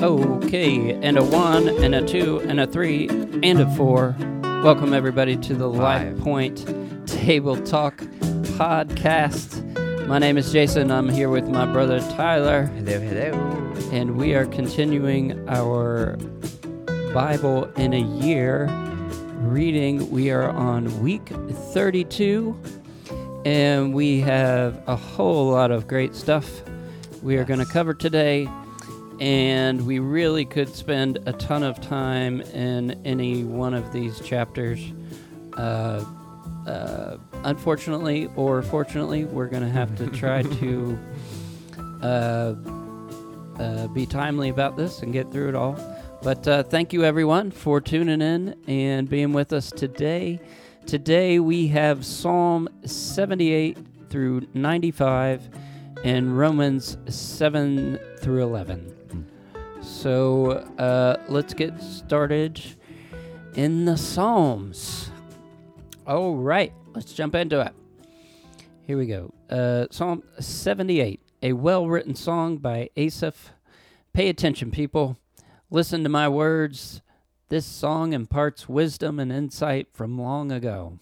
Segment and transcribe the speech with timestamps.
[0.00, 4.14] Okay, and a one, and a two, and a three, and a four.
[4.62, 6.20] Welcome, everybody, to the Life Five.
[6.20, 7.96] Point Table Talk
[8.56, 9.60] podcast.
[10.06, 10.92] My name is Jason.
[10.92, 13.74] I'm here with my brother Tyler, Hello, hello.
[13.90, 16.16] and we are continuing our
[17.12, 18.68] Bible in a year
[19.40, 20.08] reading.
[20.12, 21.28] We are on week
[21.72, 22.56] 32,
[23.44, 26.62] and we have a whole lot of great stuff
[27.20, 28.48] we are going to cover today.
[29.20, 34.80] And we really could spend a ton of time in any one of these chapters.
[35.54, 36.04] Uh,
[36.66, 40.98] uh, unfortunately, or fortunately, we're going to have to try to
[42.02, 42.54] uh,
[43.58, 45.76] uh, be timely about this and get through it all.
[46.22, 50.40] But uh, thank you, everyone, for tuning in and being with us today.
[50.86, 53.78] Today, we have Psalm 78
[54.10, 55.48] through 95
[56.04, 58.97] and Romans 7 through 11.
[59.98, 62.62] So uh, let's get started
[63.56, 65.10] in the Psalms.
[66.06, 67.72] All right, let's jump into it.
[68.86, 69.34] Here we go.
[69.50, 73.50] Uh, Psalm 78, a well written song by Asaph.
[74.12, 75.18] Pay attention, people.
[75.68, 77.02] Listen to my words.
[77.48, 81.00] This song imparts wisdom and insight from long ago.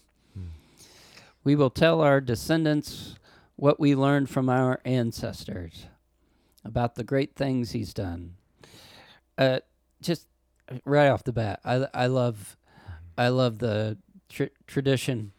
[1.43, 3.19] We will tell our descendants
[3.57, 5.85] what we learned from our ancestors
[6.65, 8.36] about the great things he's done.
[9.37, 9.59] Uh,
[10.01, 10.27] just
[10.85, 12.57] right off the bat, I, I love,
[13.17, 13.97] I love the
[14.29, 15.31] tr- tradition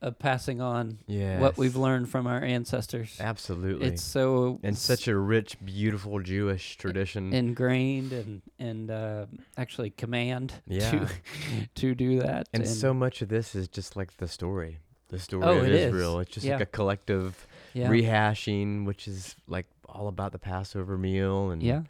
[0.00, 1.38] of passing on Yeah.
[1.38, 3.16] what we've learned from our ancestors.
[3.20, 3.86] Absolutely.
[3.86, 7.32] It's so and s- such a rich, beautiful Jewish tradition.
[7.32, 9.26] ingrained and and uh,
[9.56, 10.90] actually command Yeah.
[10.90, 11.08] to
[11.76, 12.48] to do that.
[12.52, 14.78] and so much of this is just like the story.
[15.08, 15.86] The story Oh, of it is.
[15.86, 16.18] Israel.
[16.18, 16.54] It's just Yeah.
[16.54, 21.82] like a collective yeah, rehashing, which is like all about the Passover meal and yeah.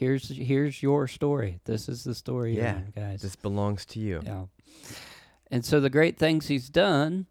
[0.00, 1.60] Here's here's your story.
[1.66, 3.20] This is the story, Yeah, here, guys.
[3.20, 4.22] this belongs to you.
[4.24, 4.44] Yeah.
[5.50, 7.26] And so the great things he's done,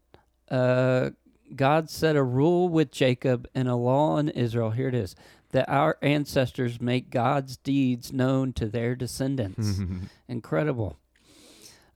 [0.52, 1.10] uh,
[1.56, 4.70] God set a rule with Jacob and a law in Israel.
[4.70, 5.16] Here it is
[5.50, 9.80] that our ancestors make God's deeds known to their descendants.
[10.28, 11.00] Incredible.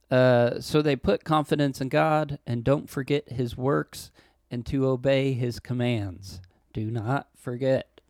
[0.09, 4.09] Uh, so they put confidence in God and don't forget his works
[4.50, 6.42] and to obey his commands.
[6.74, 8.02] Do not forget.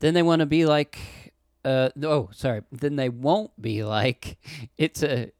[0.00, 1.27] Then they want to be like,
[1.68, 2.62] uh, oh, sorry.
[2.72, 4.38] Then they won't be like,
[4.78, 5.30] it's a,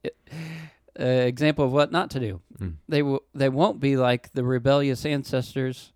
[0.99, 2.41] a example of what not to do.
[2.59, 2.75] Mm.
[2.89, 3.22] They will.
[3.34, 5.93] They won't be like the rebellious ancestors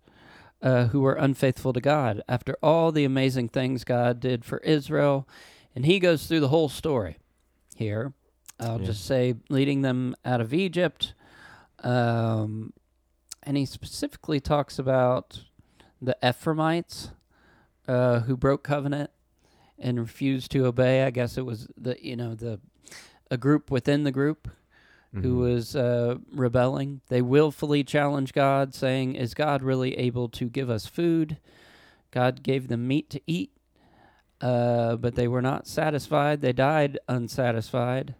[0.61, 2.21] uh, who were unfaithful to God.
[2.27, 5.27] After all the amazing things God did for Israel,
[5.75, 7.17] and He goes through the whole story
[7.75, 8.13] here.
[8.59, 8.85] I'll Yeah.
[8.87, 11.13] just say, leading them out of Egypt,
[11.83, 12.71] um,
[13.41, 15.43] and He specifically talks about
[16.01, 17.11] the Ephraimites
[17.87, 19.09] uh, who broke covenant
[19.83, 21.03] and refused to obey.
[21.03, 22.59] I guess it was the you know the
[23.29, 24.47] a group within the group
[25.13, 25.39] who Mhm.
[25.41, 27.01] was uh, rebelling.
[27.09, 31.37] They willfully challenged God, saying, Is God really able to give us food?
[32.09, 33.51] God gave them meat to eat,
[34.41, 36.41] uh, but they were not satisfied.
[36.41, 38.15] They died unsatisfied.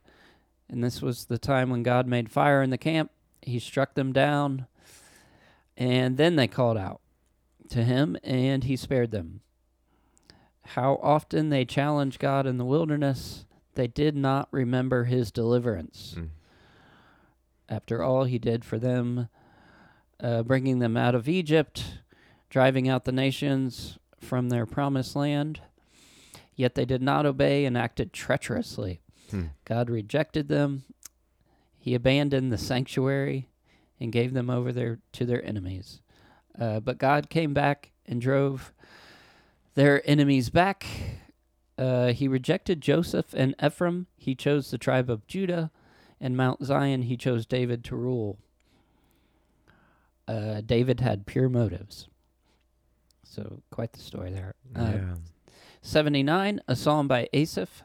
[0.69, 3.09] And this was the time when God made fire in the camp.
[3.41, 4.67] He struck them down,
[5.75, 7.01] and then they called out
[7.69, 9.41] to him, and he spared them.
[10.65, 16.29] How often they challenged God in the wilderness, they did not remember his deliverance Mm.
[17.69, 19.27] after all he did for them,
[20.19, 21.99] uh, bringing them out of Egypt,
[22.49, 25.61] driving out the nations from their promised land.
[26.55, 29.01] Yet they did not obey and acted treacherously.
[29.31, 29.47] Hmm.
[29.65, 30.83] God rejected them.
[31.79, 33.49] He abandoned the sanctuary
[33.99, 36.01] and gave them over their, to their enemies.
[36.57, 38.71] Uh, but God came back and drove
[39.75, 40.85] their enemies back.
[41.77, 44.07] Uh, he rejected Joseph and Ephraim.
[44.15, 45.71] He chose the tribe of Judah
[46.23, 48.39] and Mount Zion, he chose David to rule.
[50.25, 52.07] Uh, David had pure motives.
[53.25, 54.55] So, quite the story there.
[54.73, 55.15] Uh, yeah.
[55.81, 57.83] 79, a psalm by Asaph.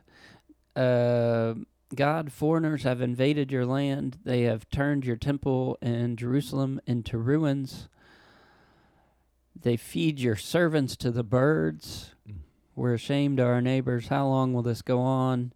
[0.76, 1.55] Uh,
[1.96, 4.19] God, foreigners have invaded your land.
[4.25, 7.88] They have turned your temple in Jerusalem into ruins.
[9.62, 12.12] They feed your servants to the birds.
[12.28, 12.37] Mm.
[12.76, 14.08] We're ashamed of our neighbors.
[14.08, 15.52] How long will this go on?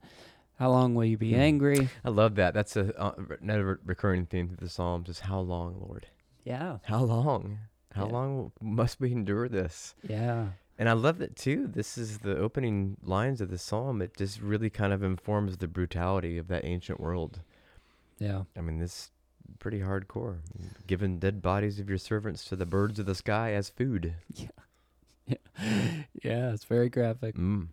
[0.59, 1.41] How long will you be Hmm.
[1.41, 1.89] angry?
[2.05, 2.55] I love that.
[2.55, 6.07] That's a uh, another recurring theme through the Psalms is how long, Lord?
[6.45, 6.79] Yeah.
[6.85, 7.59] How long?
[7.93, 8.13] How Yeah.
[8.13, 9.95] long must we endure this?
[10.09, 10.49] Yeah.
[10.79, 11.67] And I love that too.
[11.69, 14.01] This is the opening lines of the psalm.
[14.03, 17.41] It just really kind of informs the brutality of that ancient world.
[18.19, 18.45] Yeah.
[18.57, 19.11] I mean, this
[19.59, 20.39] pretty hardcore.
[20.87, 24.15] Giving dead bodies of your servants to the birds of the sky as food.
[24.35, 24.49] Yeah,
[25.27, 25.37] Yeah,
[26.23, 27.37] yeah it's very graphic.
[27.37, 27.69] Mm.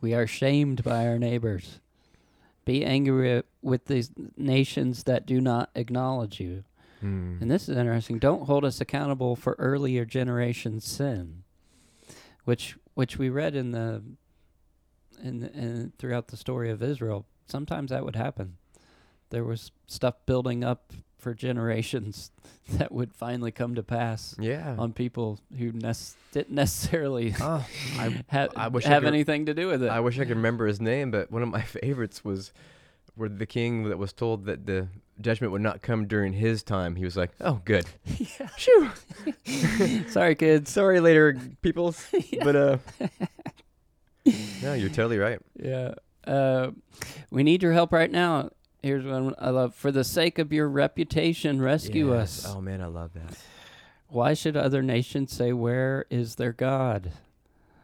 [0.00, 1.80] We are shamed by our neighbors.
[2.64, 6.64] Be angry with these nations that do not acknowledge you.
[7.00, 7.38] Hmm.
[7.40, 8.18] And this is interesting.
[8.18, 11.42] Don't hold us accountable for earlier generations' sin,
[12.44, 14.02] which which we read in the
[15.22, 17.26] in, in throughout the story of Israel.
[17.46, 18.58] Sometimes that would happen.
[19.30, 22.30] There was stuff building up for generations
[22.70, 24.74] that would finally come to pass yeah.
[24.78, 25.96] on people who nec-
[26.32, 29.90] didn't necessarily I, ha- I wish I have could- anything to do with it.
[29.90, 32.52] I wish I could remember his name, but one of my favorites was
[33.14, 34.88] where the king that was told that the
[35.20, 36.96] judgment would not come during his time.
[36.96, 37.84] He was like, "Oh, good.
[38.06, 38.48] yeah.
[38.56, 38.88] Shoo.
[40.08, 40.70] Sorry, kids.
[40.70, 42.06] Sorry later, peoples."
[42.42, 42.78] But uh,
[44.62, 45.40] no, you're totally right.
[45.60, 45.94] Yeah.
[46.26, 46.70] Uh,
[47.30, 48.50] we need your help right now.
[48.82, 49.74] Here's one I love.
[49.74, 52.44] For the sake of your reputation, rescue Yes.
[52.44, 52.54] us.
[52.54, 53.36] Oh man, I love that.
[54.08, 57.12] Why should other nations say, Where is their God?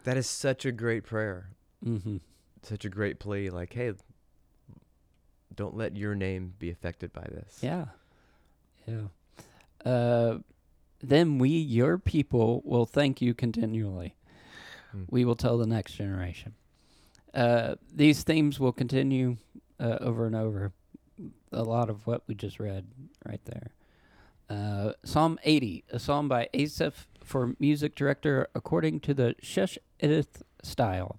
[0.05, 1.51] That is such a great prayer.
[1.85, 2.19] Mm-hmm.
[2.63, 3.51] Such a great plea.
[3.51, 3.93] Like, hey,
[5.55, 7.59] don't let your name be affected by this.
[7.61, 7.87] Yeah.
[8.87, 9.09] Yeah.
[9.85, 10.39] Uh,
[11.03, 14.15] then we, your people, will thank you continually.
[14.93, 15.03] Hmm.
[15.09, 16.55] We will tell the next generation.
[17.35, 19.37] Uh, these themes will continue
[19.79, 20.73] uh, over and over.
[21.53, 22.87] A lot of what we just read
[23.25, 23.71] right there.
[24.49, 30.43] Uh, psalm 80, a psalm by Asaph for music director according to the Shesh Edith
[30.63, 31.17] style.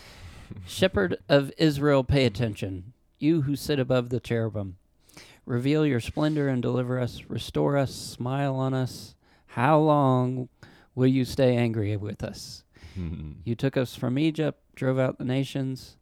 [0.66, 2.92] Shepherd of Israel, pay attention.
[3.18, 4.76] You who sit above the cherubim.
[5.44, 7.22] Reveal your splendor and deliver us.
[7.28, 7.94] Restore us.
[7.94, 9.14] Smile on us.
[9.48, 10.48] How long
[10.94, 12.64] will you stay angry with us?
[13.44, 15.96] You took us from Egypt, drove out the nations.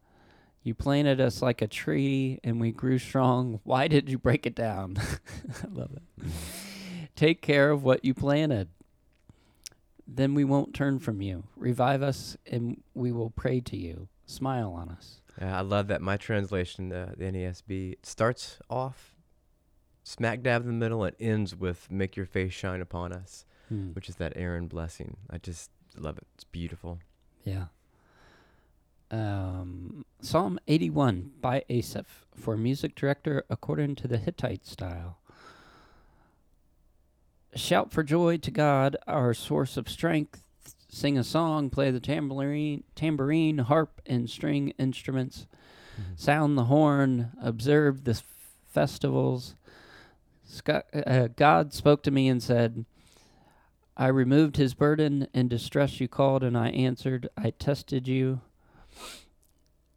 [0.62, 3.60] You planted us like a tree, and we grew strong.
[3.64, 4.96] Why did you break it down?
[5.64, 6.30] I love it.
[7.16, 8.68] Take care of what you planted.
[10.06, 11.44] Then we won't turn from you.
[11.56, 14.08] Revive us, and we will pray to you.
[14.26, 15.20] Smile on us.
[15.40, 16.02] Yeah, I love that.
[16.02, 19.14] My translation, uh, the NASB, starts off
[20.02, 23.90] smack dab in the middle and ends with "Make your face shine upon us," Hmm.
[23.92, 25.16] which is that Aaron blessing.
[25.30, 26.26] I just love it.
[26.34, 26.98] It's beautiful.
[27.44, 27.66] Yeah.
[29.10, 35.18] Um, Psalm 81 by Asaph for music director according to the Gittith style.
[37.56, 40.42] Shout for joy to God, our source of strength.
[40.88, 45.46] Sing a song, play the tambourine, tambourine, harp, and string instruments.
[46.16, 48.24] Sound the horn, observe the f-
[48.72, 49.54] festivals.
[50.66, 52.84] Uh, God spoke to me and said,
[53.96, 55.26] I removed his burden.
[55.34, 57.28] and distress you called, and I answered.
[57.36, 58.40] I tested you.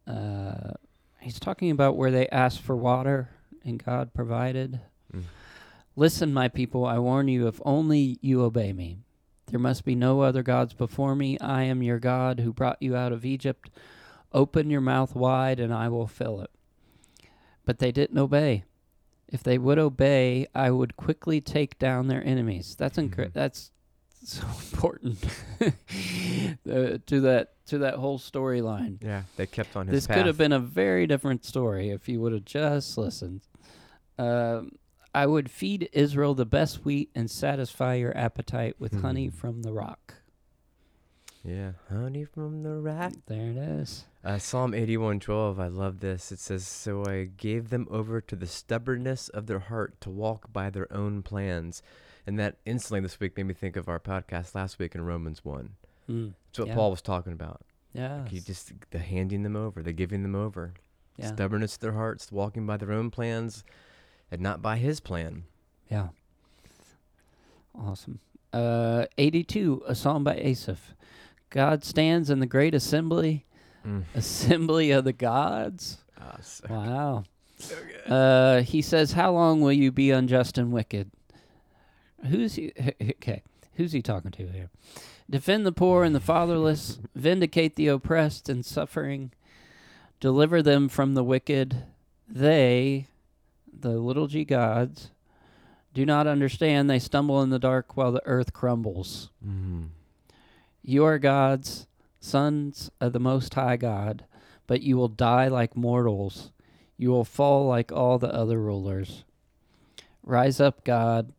[0.06, 0.72] Uh,
[1.20, 3.30] he's talking about where they asked for water,
[3.64, 4.80] and God provided.
[5.14, 5.22] Mm.
[5.96, 8.98] Listen, my people, I warn you, if only you obey me.
[9.46, 11.38] There must be no other gods before me.
[11.38, 13.70] I am your God who brought you out of Egypt.
[14.32, 16.50] Open your mouth wide, and I will fill it.
[17.64, 18.64] But they didn't obey.
[19.28, 22.74] If they would obey, I would quickly take down their enemies.
[22.76, 23.32] That's incre- Mhm.
[23.32, 23.70] That's
[24.24, 25.24] so important
[25.60, 29.02] uh, to that to that whole storyline.
[29.02, 30.16] Yeah, they kept on his This path.
[30.18, 33.42] could have been a very different story if you would have just listened.
[34.18, 34.72] Um,
[35.14, 39.36] I would feed Israel the best wheat and satisfy your appetite with honey Hmm.
[39.36, 40.14] from the rock.
[41.42, 43.12] Yeah, honey from the rock.
[43.26, 44.04] There it is.
[44.24, 45.58] Uh, Psalm 81:12.
[45.60, 46.32] I love this.
[46.32, 50.52] It says, "So I gave them over to the stubbornness of their heart to walk
[50.52, 51.82] by their own plans."
[52.26, 55.44] And that instantly this week made me think of our podcast last week in Romans
[55.44, 55.70] 1.
[56.08, 56.32] Mm.
[56.50, 56.74] It's what Yeah.
[56.74, 57.60] Paul was talking about.
[57.92, 58.26] Yeah.
[58.28, 60.72] He just the handing them over, the giving them over.
[61.16, 61.28] Yeah.
[61.34, 63.62] Stubbornness of their hearts, walking by their own plans
[64.30, 65.44] and not by his plan.
[65.90, 66.08] Yeah.
[67.74, 68.20] Awesome.
[68.52, 70.94] Uh, 82, a psalm by Asaph.
[71.50, 73.44] God stands in the great assembly,
[73.86, 74.04] Mm.
[74.14, 75.98] assembly of the gods.
[76.18, 77.24] Ah, so, Wow.
[77.58, 78.10] so good.
[78.12, 81.10] Uh, he says, "How long will you be unjust and wicked?"
[82.28, 82.72] Who's he?
[83.02, 83.42] Okay,
[83.74, 84.70] who's he talking to here?
[85.28, 89.32] Defend the poor and the fatherless, vindicate the oppressed and suffering,
[90.20, 91.84] deliver them from the wicked.
[92.28, 93.08] They,
[93.72, 95.10] the little g gods,
[95.92, 96.88] do not understand.
[96.90, 99.30] They stumble in the dark while the earth crumbles.
[99.46, 99.88] Mhm.
[100.82, 101.86] You are gods,
[102.20, 104.24] sons of the Most High God,
[104.66, 106.50] but you will die like mortals.
[106.96, 109.24] You will fall like all the other rulers.
[110.22, 111.32] Rise up, God,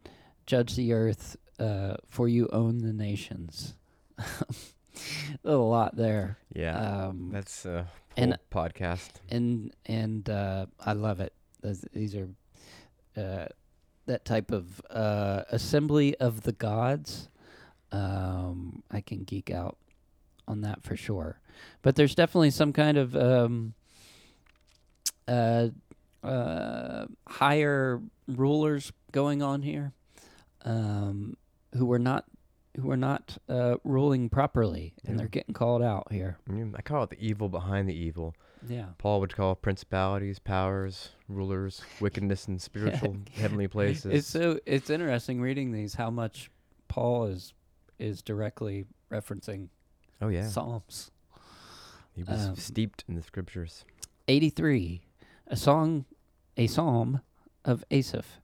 [0.46, 3.76] judge the earth, uh, for you own the nations.
[5.44, 6.38] a lot there.
[6.54, 6.78] Yeah.
[7.08, 7.88] Um, that's a
[8.18, 9.10] and- podcast.
[9.30, 11.34] and and uh, I love it.
[11.62, 12.30] Those- These are
[13.18, 13.48] uh,
[14.06, 17.30] that type of uh, assembly of the gods.
[17.92, 19.78] Um, I can geek out
[20.48, 21.40] on that for sure.
[21.82, 23.74] But there's definitely some kind of um,
[25.28, 25.70] uh,
[26.24, 29.94] uh, higher rulers going on here
[30.66, 31.38] um,
[31.76, 32.26] who were not
[32.76, 35.18] who were not uh, ruling properly, and Yeah.
[35.20, 36.38] they're getting called out here.
[36.76, 38.36] I call it the evil behind the evil.
[38.68, 38.88] Yeah.
[38.98, 44.12] Paul would call principalities, powers, rulers, wickedness in spiritual heavenly places.
[44.14, 46.52] It's so it's interesting reading these how much
[46.90, 47.54] Paul is
[47.98, 49.70] is directly referencing
[50.22, 51.12] oh yeah, Psalms.
[52.14, 53.86] he was um, steeped in the scriptures.
[54.28, 55.02] 83
[55.48, 56.04] a song
[56.58, 57.22] a psalm
[57.64, 58.42] of Asaph.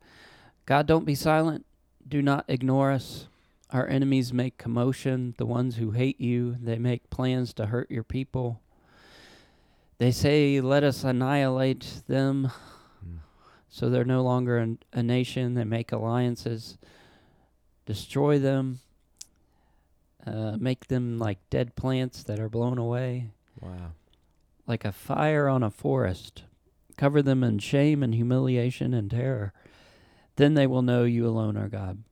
[0.66, 1.66] God don't be silent,
[2.08, 3.28] do not ignore us.
[3.70, 8.04] Our enemies make commotion, the ones who hate you, they make plans to hurt your
[8.04, 8.62] people.
[9.98, 12.52] They say, "Let us annihilate them."
[13.06, 13.20] Mm.
[13.70, 15.54] So they're no longer an, a nation.
[15.54, 16.78] They make alliances,
[17.86, 18.80] destroy them,
[20.26, 23.30] uh, make them like dead plants that are blown away,
[23.62, 23.92] Wow.
[24.68, 26.44] like a fire on a forest.
[26.98, 29.54] Cover them in shame and humiliation and terror.
[30.36, 32.04] Then they will know you alone are God.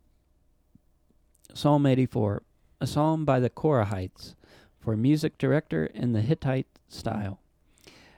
[1.54, 2.44] Psalm 84,
[2.80, 4.36] a psalm by the Korahites
[4.80, 7.40] for music director in the Gittith style.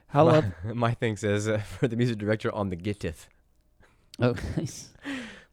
[0.08, 0.44] How my, love.
[0.74, 3.26] my thing says uh, for the music director on the Gittith.
[4.20, 4.90] Oh, nice.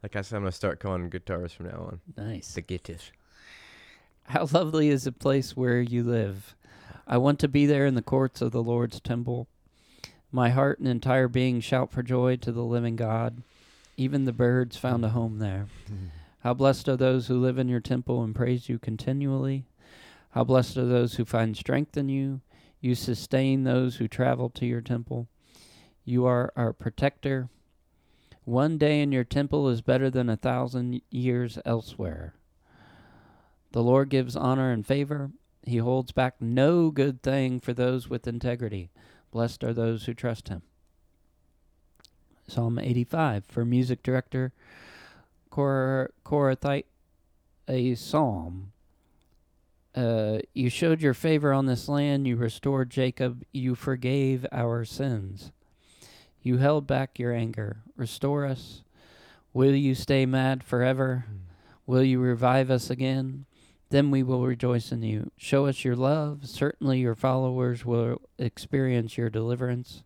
[0.02, 2.00] Like I said, I'm gonna start calling guitars from now on.
[2.16, 2.54] Nice.
[2.54, 3.10] The Gittith.
[4.24, 6.54] How lovely is the place where you live.
[7.06, 9.48] I want to be there in the courts of the Lord's temple.
[10.30, 13.42] My heart and entire being shout for joy to the living God.
[14.00, 15.66] Even the birds found a home there.
[15.86, 16.06] Hmm.
[16.38, 19.66] How blessed are those who live in your temple and praise you continually.
[20.30, 22.40] How blessed are those who find strength in you.
[22.80, 25.28] You sustain those who travel to your temple.
[26.02, 27.50] You are our protector.
[28.44, 32.32] One day in your temple is better than a thousand years elsewhere.
[33.72, 35.30] The Lord gives honor and favor.
[35.62, 38.92] He holds back no good thing for those with integrity.
[39.30, 40.62] Blessed are those who trust him.
[42.50, 44.52] Psalm 85 for music director
[45.50, 46.86] Kor- Korahite,
[47.68, 48.72] a psalm.
[49.94, 52.26] Uh, you showed your favor on this land.
[52.26, 53.44] You restored Jacob.
[53.52, 55.50] You forgave our sins.
[56.42, 57.78] You held back your anger.
[57.96, 58.82] Restore us.
[59.52, 61.26] Will you stay mad forever?
[61.86, 63.46] Will you revive us again?
[63.90, 65.32] Then we will rejoice in you.
[65.36, 66.46] Show us your love.
[66.46, 70.04] Certainly your followers will experience your deliverance.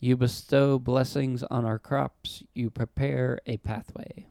[0.00, 2.42] You bestow blessings on our crops.
[2.54, 4.26] You prepare a pathway.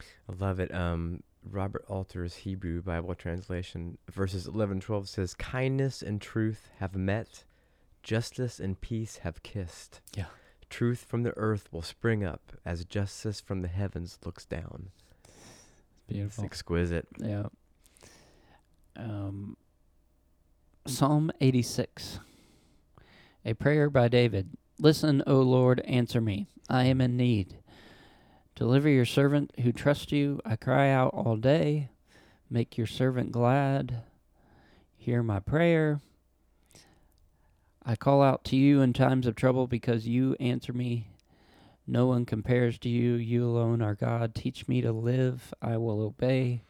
[0.00, 0.74] I love it.
[0.74, 7.44] Um, Robert Alter's Hebrew Bible translation, verses 11 12 says, Kindness and truth have met,
[8.02, 10.00] justice and peace have kissed.
[10.16, 10.26] Yeah.
[10.70, 14.88] Truth from the earth will spring up as justice from the heavens looks down.
[15.24, 15.34] It's
[16.08, 16.44] Beautiful.
[16.44, 17.06] exquisite.
[17.18, 17.46] Yeah.
[18.96, 19.56] Um,
[20.86, 22.20] Psalm 86.
[23.44, 24.50] A prayer by David.
[24.82, 26.46] Listen, O Lord, answer me.
[26.70, 27.58] I am in need.
[28.54, 30.40] Deliver your servant who trusts you.
[30.42, 31.90] I cry out all day.
[32.48, 34.00] Make your servant glad.
[34.96, 36.00] Hear my prayer.
[37.84, 41.08] I call out to you in times of trouble because you answer me.
[41.86, 43.16] No one compares to you.
[43.16, 44.34] You alone are God.
[44.34, 45.52] Teach me to live.
[45.60, 46.62] I will obey.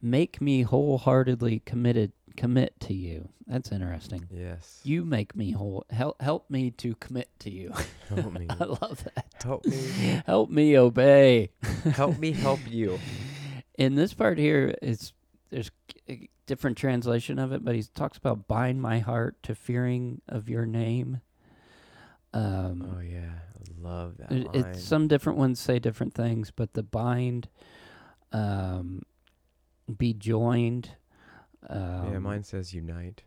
[0.00, 3.28] Make me wholeheartedly committed commit to you.
[3.46, 4.26] That's interesting.
[4.30, 4.80] Yes.
[4.84, 7.72] You make me whole help help me to commit to you.
[8.08, 8.46] help me.
[8.50, 9.34] I love that.
[9.42, 10.22] help me.
[10.26, 11.50] Help me obey.
[11.92, 12.98] help me help you.
[13.78, 15.12] In this part here, it's
[15.50, 15.70] there's
[16.08, 20.48] a different translation of it, but he talks about bind my heart to fearing of
[20.48, 21.20] your name.
[22.32, 24.56] Um, Oh yeah, I love that It, line.
[24.56, 27.48] it's some different ones say different things, but the bind,
[28.32, 29.02] um,
[29.96, 30.90] be joined.
[31.68, 33.22] Um, yeah, mine says unite.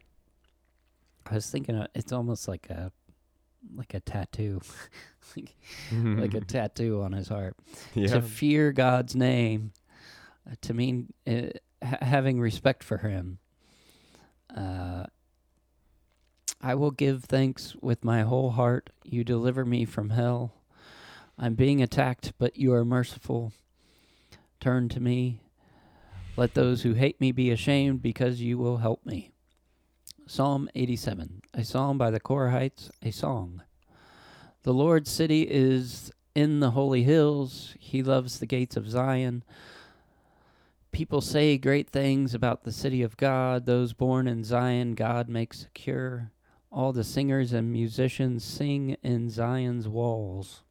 [1.29, 2.91] I was thinking of, it's almost like a
[3.75, 4.61] like a tattoo,
[5.35, 5.55] like,
[5.91, 7.55] like a tattoo on his heart.
[7.93, 8.07] yeah.
[8.07, 9.73] To fear God's name,
[10.49, 11.49] uh, to mean uh,
[11.83, 13.39] ha- having respect for Him.
[14.55, 15.05] Uh,
[16.61, 18.89] I will give thanks with my whole heart.
[19.03, 20.53] You deliver me from hell.
[21.37, 23.53] I'm being attacked, but you are merciful.
[24.59, 25.39] Turn to me.
[26.39, 29.33] Let those who hate me be ashamed, because you will help me.
[30.25, 33.61] Psalm 87, a psalm by the Korahites, a song.
[34.63, 37.75] The Lord's city is in the holy hills.
[37.77, 39.43] He loves the gates of Zion.
[40.93, 43.65] People say great things about the city of God.
[43.65, 46.31] Those born in Zion, God makes secure.
[46.71, 50.61] All the singers and musicians sing in Zion's walls.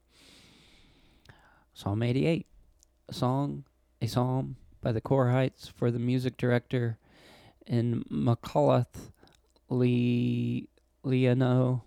[1.74, 2.46] Psalm 88,
[3.10, 3.64] a song,
[4.00, 6.98] a psalm by the Korahites for the music director
[7.66, 9.10] in Macalath
[9.68, 10.62] Le
[11.04, 11.82] Leono,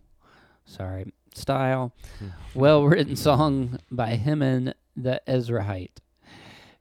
[0.65, 1.93] sorry, style.
[2.19, 2.27] Hmm.
[2.53, 5.97] well written song by Heman the Ezrahite.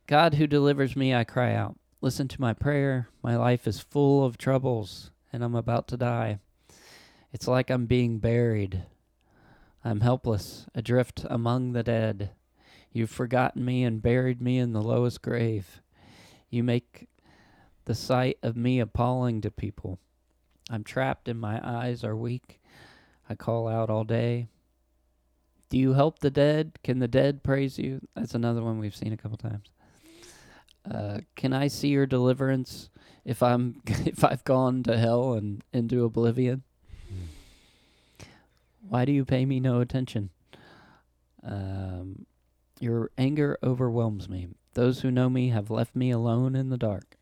[0.06, 1.76] God who delivers me, I cry out.
[2.00, 3.08] Listen to my prayer.
[3.22, 6.38] My life is full of troubles, and I'm about to die.
[7.32, 8.84] It's like I'm being buried.
[9.84, 12.30] I'm helpless, adrift among the dead.
[12.92, 15.80] You've forgotten me and buried me in the lowest grave.
[16.50, 17.08] You make
[17.84, 19.98] the sight of me appalling to people.
[20.70, 22.60] I'm trapped and my eyes are weak.
[23.28, 24.48] I call out all day.
[25.68, 26.78] Do you help the dead?
[26.82, 28.00] Can the dead praise you?
[28.14, 29.70] That's another one we've seen a couple times.
[30.90, 32.90] Uh, can I see your deliverance
[33.24, 36.64] if I'm if I've gone to hell and into oblivion?
[38.88, 40.30] Why do you pay me no attention?
[41.44, 42.26] Um,
[42.80, 44.48] your anger overwhelms me.
[44.74, 47.16] Those who know me have left me alone in the dark.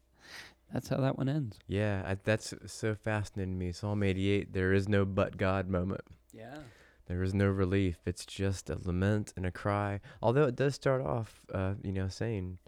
[0.72, 1.58] That's how that one ends.
[1.66, 3.72] Yeah, I, that's so fascinating to me.
[3.72, 6.02] Psalm 88, there is no but God moment.
[6.32, 6.58] Yeah.
[7.06, 7.96] There is no relief.
[8.04, 10.00] It's just a lament and a cry.
[10.20, 12.58] Although it does start off, uh, you know, saying,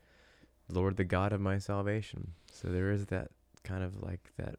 [0.70, 2.32] Lord, the God of my salvation.
[2.50, 3.30] So there is that
[3.64, 4.56] kind of like that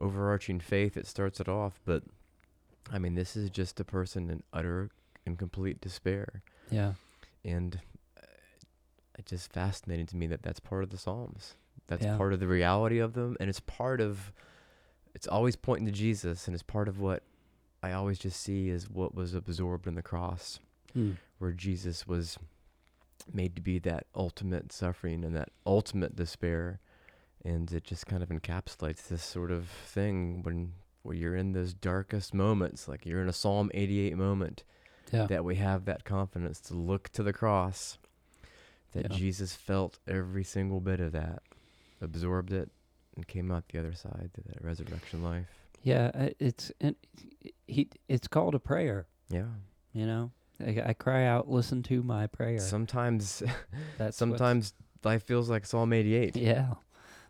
[0.00, 1.78] overarching faith that starts it off.
[1.84, 2.02] But
[2.92, 4.90] I mean, this is just a person in utter
[5.24, 6.42] and complete despair.
[6.68, 6.94] Yeah.
[7.44, 7.78] And
[9.20, 11.54] it's just fascinating to me that that's part of the Psalms.
[11.86, 12.16] That's Yeah.
[12.16, 13.36] part of the reality of them.
[13.38, 14.32] And it's part of,
[15.14, 16.46] it's always pointing to Jesus.
[16.46, 17.22] And it's part of what
[17.82, 20.58] I always just see is what was absorbed in the cross,
[20.92, 21.12] Hmm.
[21.38, 22.38] where Jesus was
[23.32, 26.80] made to be that ultimate suffering and that ultimate despair.
[27.44, 30.72] And it just kind of encapsulates this sort of thing when
[31.02, 34.64] where you're in those darkest moments, like you're in a Psalm 88 moment,
[35.10, 35.26] Yeah.
[35.26, 37.96] that we have that confidence to look to the cross,
[38.92, 39.16] that Yeah.
[39.16, 41.42] Jesus felt every single bit of that,
[42.00, 42.70] absorbed it,
[43.16, 45.46] and came out the other side to that resurrection life.
[45.82, 46.30] Yeah.
[46.38, 46.96] It's and
[47.66, 47.88] he.
[48.08, 49.06] It's called a prayer.
[49.28, 49.46] Yeah.
[49.92, 50.30] You know.
[50.64, 52.58] I, I cry out, listen to my prayer.
[52.58, 53.42] Sometimes,
[53.98, 56.36] That's sometimes life feels like Psalm 88.
[56.36, 56.74] Yeah,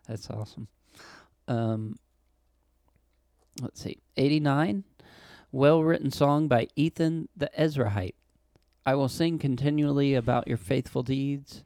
[0.09, 0.66] that's awesome.
[1.46, 1.96] Um,
[3.62, 4.83] let's see, eighty-nine,
[5.53, 8.14] well-written song by Ethan the Ezrahite.
[8.85, 11.62] I will sing continually about your faithful deeds.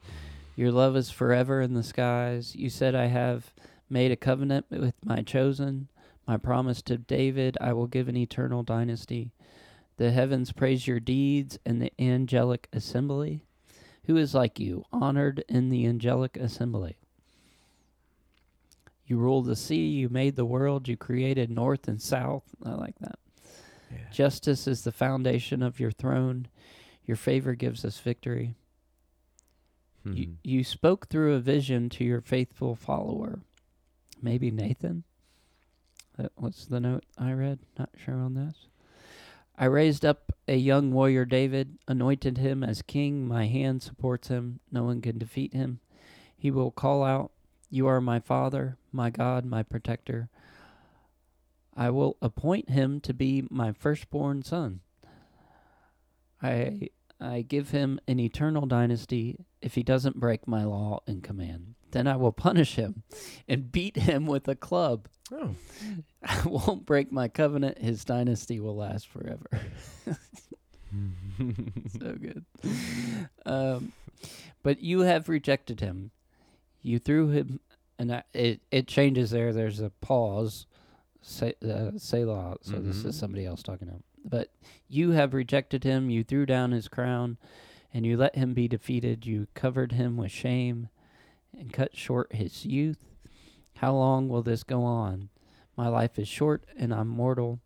[0.56, 2.54] Your love is forever in the skies.
[2.54, 3.52] You said I have
[3.88, 5.88] made a covenant with my chosen.
[6.26, 9.32] My promise to David, I will give an eternal dynasty.
[9.96, 13.44] The heavens praise your deeds and the angelic assembly.
[14.06, 16.96] Who is like you, honored in the angelic assembly?
[19.06, 22.44] You ruled the sea, you made the world, you created north and south.
[22.64, 23.18] I like that.
[23.90, 24.10] Yeah.
[24.10, 26.48] Justice is the foundation of your throne.
[27.06, 28.56] Your favor gives us victory.
[30.04, 30.36] You, Mhm.
[30.42, 33.40] you spoke through a vision to your faithful follower.
[34.20, 35.04] Maybe Nathan?
[36.16, 37.60] That was the note I read.
[37.78, 38.68] Not sure on this.
[39.56, 43.26] I raised up a young warrior David, anointed him as king.
[43.26, 44.60] My hand supports him.
[44.70, 45.80] No one can defeat him.
[46.36, 47.32] He will call out,
[47.70, 50.28] You are my father, my God, my protector.
[51.76, 54.80] I will appoint him to be my firstborn son.
[56.42, 61.74] I I give him an eternal dynasty if he doesn't break my law and command.
[61.92, 63.04] Then I will punish him
[63.48, 65.06] and beat him with a club.
[65.32, 65.54] Oh.
[66.24, 67.78] I won't break my covenant.
[67.78, 69.46] His dynasty will last forever.
[71.98, 72.44] so good.
[73.46, 73.92] Um,
[74.62, 76.10] but you have rejected him.
[76.82, 77.60] You threw him,
[77.98, 79.52] and I, it it changes there.
[79.52, 80.66] There's a pause.
[81.22, 82.56] Say, uh, Selah.
[82.60, 83.06] So this Mhm.
[83.06, 84.02] is somebody else talking to him.
[84.24, 84.50] But
[84.88, 86.10] you have rejected him.
[86.10, 87.36] You threw down his crown,
[87.92, 89.26] and you let him be defeated.
[89.26, 90.88] You covered him with shame,
[91.56, 92.98] and cut short his youth.
[93.76, 95.28] How long will this go on?
[95.76, 97.60] My life is short, and I'm mortal.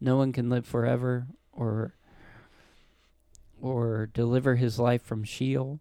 [0.00, 1.94] No one can live forever, or
[3.60, 5.80] or deliver his life from Sheol.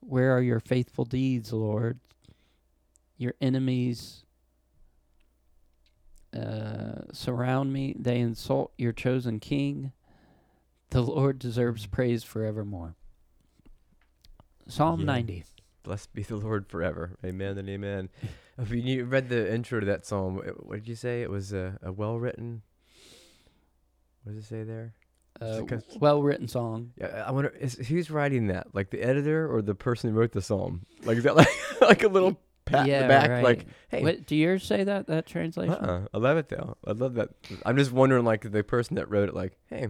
[0.00, 1.98] Where are your faithful deeds, Lord?
[3.16, 4.21] Your enemies
[6.36, 7.94] uh, surround me.
[7.98, 9.92] They insult your chosen king.
[10.90, 12.94] The Lord deserves praise forevermore.
[14.68, 15.06] Psalm Yeah.
[15.06, 15.44] 90.
[15.82, 17.16] Blessed be the Lord forever.
[17.24, 18.08] Amen and amen.
[18.58, 21.22] If you- read the intro to that psalm, what did you say?
[21.22, 22.62] It was a, a well written.
[24.22, 24.94] What does it say there?
[25.40, 25.62] Uh,
[25.98, 26.92] well written song.
[26.96, 28.68] Yeah, I wonder is who's writing that?
[28.74, 30.86] Like the editor or the person who wrote the psalm?
[31.04, 31.48] Like is that like
[31.80, 32.38] like a little
[32.72, 33.30] pat in yeah, the back?
[33.30, 33.44] right.
[33.44, 35.74] Like hey, What, do yours say that, that translation?
[35.74, 36.06] uh-uh.
[36.12, 36.76] I love it though.
[36.86, 37.30] I love that.
[37.64, 39.88] I'm just wondering, like the person that wrote it, like, hey,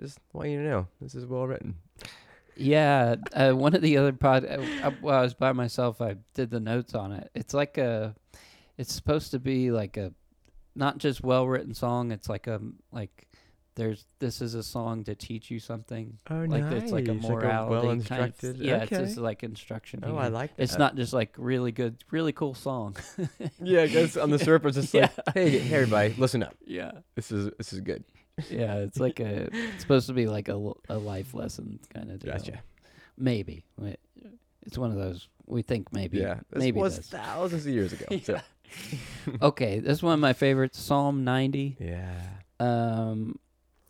[0.00, 1.76] just want you to know this is well written.
[2.56, 4.44] Yeah, uh, one of the other pod.
[4.44, 7.30] Uh, uh, while I was by myself, I did the notes on it.
[7.34, 8.14] It's like a,
[8.78, 10.12] it's supposed to be like a
[10.76, 12.12] not just well written song.
[12.12, 12.60] It's like a
[12.92, 13.28] like
[13.76, 16.18] there's this is a song to teach you something.
[16.30, 17.28] Oh, like it's like a nice.
[17.28, 18.56] morality well kind of.
[18.56, 18.82] Yeah, okay.
[18.82, 20.00] it's just like instruction.
[20.04, 20.20] oh, here.
[20.20, 20.62] I like that.
[20.62, 22.96] It's not just like really good, really cool song.
[23.60, 26.54] Yeah, guess on the surface it's like, hey, hey, everybody, listen up.
[26.66, 28.04] yeah, This is this is good.
[28.50, 28.76] yeah.
[28.76, 32.32] It's like a it's supposed to be like a, a life lesson kind of deal.
[32.32, 32.60] Gotcha.
[33.16, 33.64] Maybe
[34.66, 36.18] it's one of those we think maybe.
[36.18, 37.08] yeah, this maybe was this.
[37.08, 38.06] thousands of years ago.
[38.24, 38.40] So.
[39.40, 41.76] okay, this is one of my favorites, Psalm 90.
[41.78, 42.20] Yeah.
[42.58, 43.38] Um,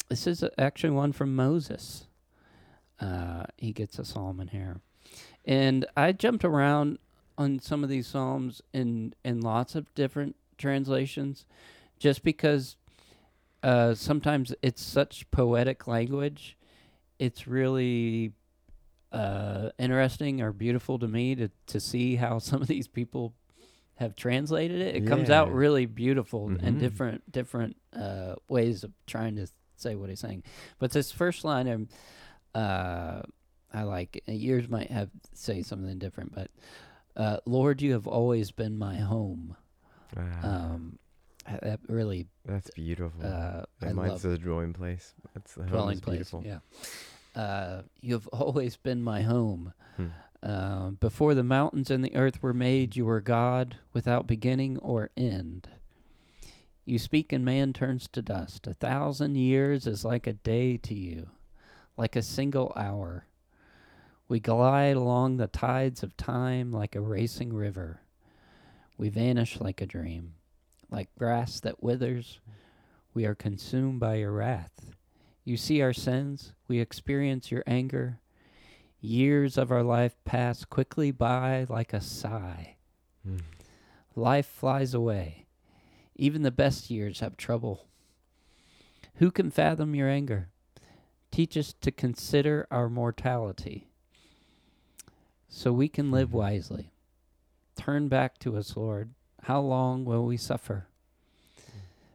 [0.08, 2.06] this is actually one from Moses.
[3.00, 4.80] Uh, he gets a psalm in here,
[5.44, 6.98] and I jumped around
[7.36, 11.44] on some of these psalms in in lots of different translations,
[11.98, 12.76] just because
[13.62, 16.56] uh, sometimes it's such poetic language.
[17.18, 18.32] It's really
[19.10, 23.34] uh, interesting or beautiful to me to to see how some of these people
[23.96, 24.96] have translated it.
[24.96, 26.78] It comes out really beautiful and Mhm.
[26.80, 30.42] different different uh, ways of trying to say what he's saying.
[30.78, 31.88] But this first line, um,
[32.54, 33.22] uh,
[33.72, 34.22] I like.
[34.26, 36.50] Yours might have say something different, but
[37.16, 39.56] uh, Lord, you have always been my home.
[40.16, 40.40] Wow.
[40.42, 40.98] Um,
[41.46, 43.20] that really, That's beautiful.
[43.24, 45.12] uh, I and mine love says dwelling place.
[45.34, 46.30] That's the dwelling place.
[46.30, 46.42] beautiful.
[46.44, 47.40] Yeah.
[47.40, 49.74] Uh, you have always been my home.
[49.96, 50.06] Hmm.
[50.42, 55.10] Uh, before the mountains and the earth were made, you were God without beginning or
[55.16, 55.68] end.
[56.84, 58.66] You speak and man turns to dust.
[58.66, 61.30] A thousand years is like a day to you,
[61.96, 63.26] like a single hour.
[64.28, 68.00] We glide along the tides of time like a racing river.
[68.98, 70.34] We vanish like a dream,
[70.90, 72.40] like grass that withers.
[73.14, 74.92] We are consumed by your wrath.
[75.44, 78.20] You see our sins, we experience your anger.
[79.00, 82.76] Years of our life pass quickly by like a sigh.
[83.24, 83.38] Hmm.
[84.16, 85.43] Life flies away.
[86.16, 87.86] Even the best years have trouble.
[89.16, 90.48] Who can fathom your anger?
[91.30, 93.88] Teach us to consider our mortality
[95.48, 96.34] so we can live Mhm.
[96.34, 96.92] wisely.
[97.76, 99.14] Turn back to us, Lord.
[99.42, 100.88] How long will we suffer?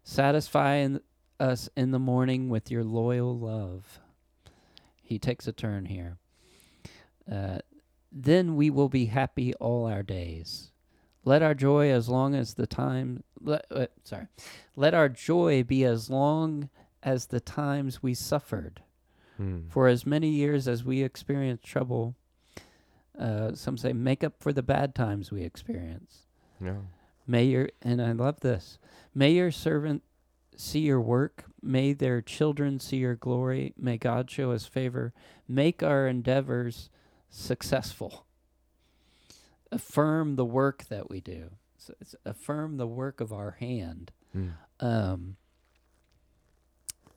[0.04, 1.02] Satisfy in,
[1.40, 4.00] us in the morning with your loyal love.
[5.04, 6.18] He takes a turn here.
[7.30, 7.60] Uh,
[8.12, 10.72] then we will be happy all our days.
[11.30, 13.22] Let our joy as long as the time.
[13.40, 14.26] Let, uh, sorry.
[14.76, 16.72] Let our joy be as long
[17.04, 18.82] as the times we suffered.
[19.38, 19.68] Hmm.
[19.70, 22.16] For as many years as we experienced trouble,
[23.20, 26.26] uh, some say, make up for the bad times we experience.
[26.60, 26.88] No.
[27.28, 28.80] May your and I love this.
[29.14, 30.02] May your servant
[30.58, 31.44] see your work.
[31.62, 33.76] May their children see your glory.
[33.78, 35.14] May God show us favor.
[35.48, 36.90] Make our endeavors
[37.30, 38.26] successful.
[39.72, 41.52] Affirm the work that we do.
[41.78, 44.12] So it's affirm the work of our hand.
[44.34, 44.50] Hmm.
[44.80, 45.36] Um,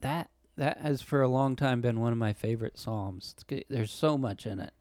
[0.01, 3.35] that that has for a long time been one of my favorite psalms.
[3.69, 4.73] There's so much in it,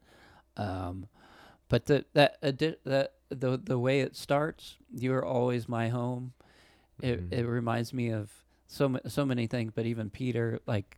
[0.58, 1.08] um,
[1.70, 6.34] but the that addi- that the the way it starts, "You're always my home."
[7.02, 7.34] It Mhm.
[7.34, 8.32] it reminds me of
[8.68, 10.98] so ma- so many things, but even Peter, like,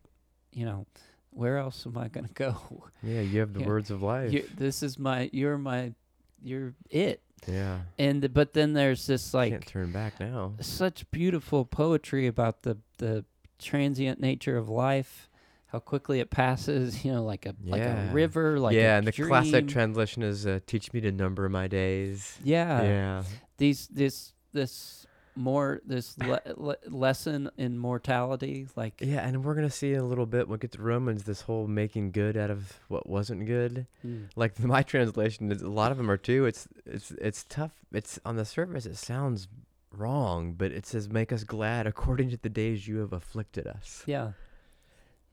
[0.52, 0.86] you know,
[1.32, 2.86] where else am I gonna go?
[3.04, 3.68] Yeah, you have the Yeah.
[3.68, 4.32] words of life.
[4.34, 5.94] You, this is my, you're my,
[6.43, 7.21] you're it.
[7.47, 7.79] yeah.
[7.97, 10.53] And but then there's this like Can't turn back now.
[10.62, 13.25] such beautiful poetry about the the
[13.60, 15.29] transient nature of life,
[15.67, 17.03] how quickly it passes.
[17.06, 18.10] You know, like a like Yeah.
[18.10, 21.67] a river, like yeah, and the classic translation is uh, "Teach me to number my
[21.67, 23.23] days." yeah, yeah.
[23.58, 25.03] these this this
[25.36, 30.06] more this le- le- lesson in mortality, like Yeah, and we're gonna see in a
[30.06, 33.46] little bit when we get to Romans this whole making good out of what wasn't
[33.46, 33.88] good.
[34.06, 34.30] Mm.
[34.36, 36.46] Like my translation is a lot of them are too.
[36.46, 37.72] It's it's it's tough.
[37.91, 39.48] It's on the surface it sounds
[39.96, 44.04] wrong, but it says make us glad according to the days you have afflicted us.
[44.08, 44.32] yeah,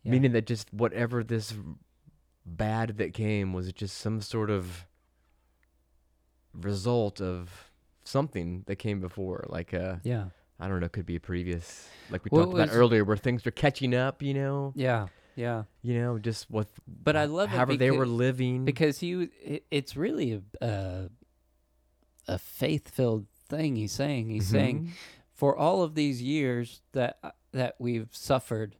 [0.03, 0.13] Yeah.
[0.13, 1.55] Meaning that just whatever this
[2.47, 4.87] bad that came was just some sort of
[6.55, 7.70] result of
[8.05, 9.45] something that came before.
[9.49, 10.27] Like uh yeah,
[10.59, 13.47] I don't know, could be a previous like we talked about was- earlier where things
[13.47, 14.73] are catching up, you know?
[14.77, 15.65] yeah, yeah.
[15.83, 18.65] You know, just with But I love it however they were living.
[18.65, 21.09] because he it, it's really a
[22.29, 24.29] a faith filled thing he's saying.
[24.29, 24.89] He's saying Mhm.
[25.35, 28.77] for all of these years that uh, that we've suffered,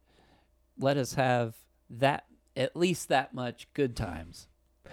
[0.77, 1.55] let us have
[1.89, 4.47] that at least that much good times.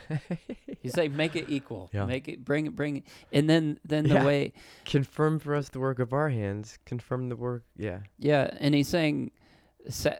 [0.82, 2.04] He's saying make it equal, Yeah.
[2.06, 4.24] make it bring it bring it, and then then the Yeah.
[4.26, 4.52] way
[4.84, 6.78] confirm for us the work of our hands.
[6.86, 7.64] Confirm the work.
[7.76, 8.00] Yeah.
[8.18, 9.30] yeah, and he's saying.
[9.90, 10.10] Sa-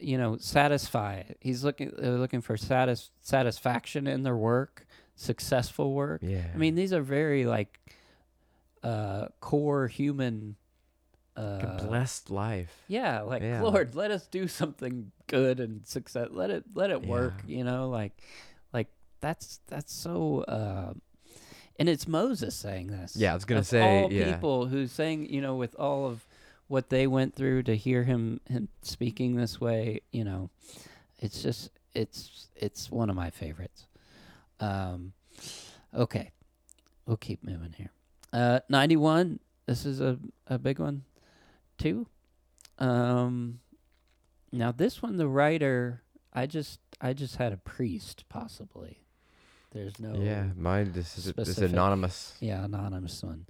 [0.00, 1.22] you know, satisfy.
[1.40, 1.92] He's looking.
[1.96, 6.20] They're looking for satis- satisfaction in their work, successful work.
[6.24, 6.46] Yeah.
[6.52, 7.78] I mean, these are very like
[8.82, 10.56] uh, core human.
[11.36, 12.82] Uh, blessed life.
[12.88, 13.62] yeah, like Yeah.
[13.62, 16.28] Lord, let us do something good and success.
[16.30, 17.34] Let it let it work.
[17.46, 18.12] You know, like
[19.22, 20.42] that's that's so.
[20.42, 20.92] Uh,
[21.78, 23.16] and it's Moses saying this.
[23.16, 24.34] Yeah, I was gonna Of say, all yeah.
[24.34, 26.26] people who's saying, you know, with all of
[26.68, 30.50] what they went through to hear him him speaking this way, you know,
[31.18, 33.86] it's just it's it's one of my favorites.
[34.60, 35.14] Um,
[35.94, 36.30] okay,
[37.06, 37.90] we'll keep moving here.
[38.32, 39.40] Uh, ninety one.
[39.66, 41.04] This is a a big one,
[41.78, 42.06] too.
[42.78, 43.60] Um,
[44.50, 48.98] now this one, the writer, I just I just had a priest possibly.
[49.72, 52.34] There's no Yeah, mine this is this is anonymous.
[52.40, 53.46] yeah, anonymous one.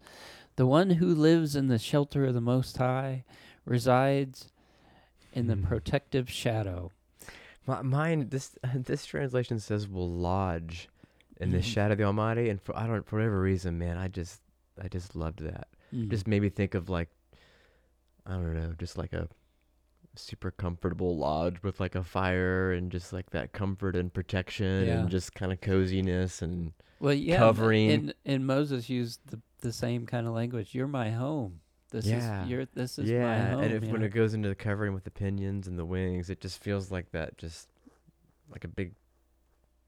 [0.57, 3.25] The one who lives in the shelter of the Most High
[3.65, 4.49] resides
[5.33, 5.65] in the Hmm.
[5.65, 6.91] protective shadow.
[7.67, 10.89] My, mine this this translation says will lodge
[11.41, 11.63] in the Mhm.
[11.65, 14.41] shadow of the Almighty, and for I don't for whatever reason, man, I just
[14.81, 15.69] I just loved that.
[15.93, 16.09] Mm.
[16.11, 17.09] Just made me think of like
[18.27, 19.29] I don't know, just like a
[20.15, 25.01] super comfortable lodge with like a fire and just like that comfort and protection Yeah.
[25.01, 29.73] and just kind of coziness and well, yeah, covering- And, and Moses used the, the
[29.73, 30.75] same kind of language.
[30.75, 31.61] You're my home.
[31.91, 32.45] This Yeah.
[32.45, 32.67] is your.
[32.75, 33.63] This is my yeah, home.
[33.65, 34.07] and if when know?
[34.07, 37.11] it goes into the covering with the pinions and the wings, it just feels like
[37.13, 37.69] that, just
[38.51, 38.95] like a big,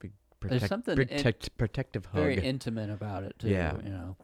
[0.01, 2.21] big There's protect, something in- protective hug.
[2.23, 3.49] very intimate about it too.
[3.49, 3.77] Yeah.
[3.83, 4.17] you know.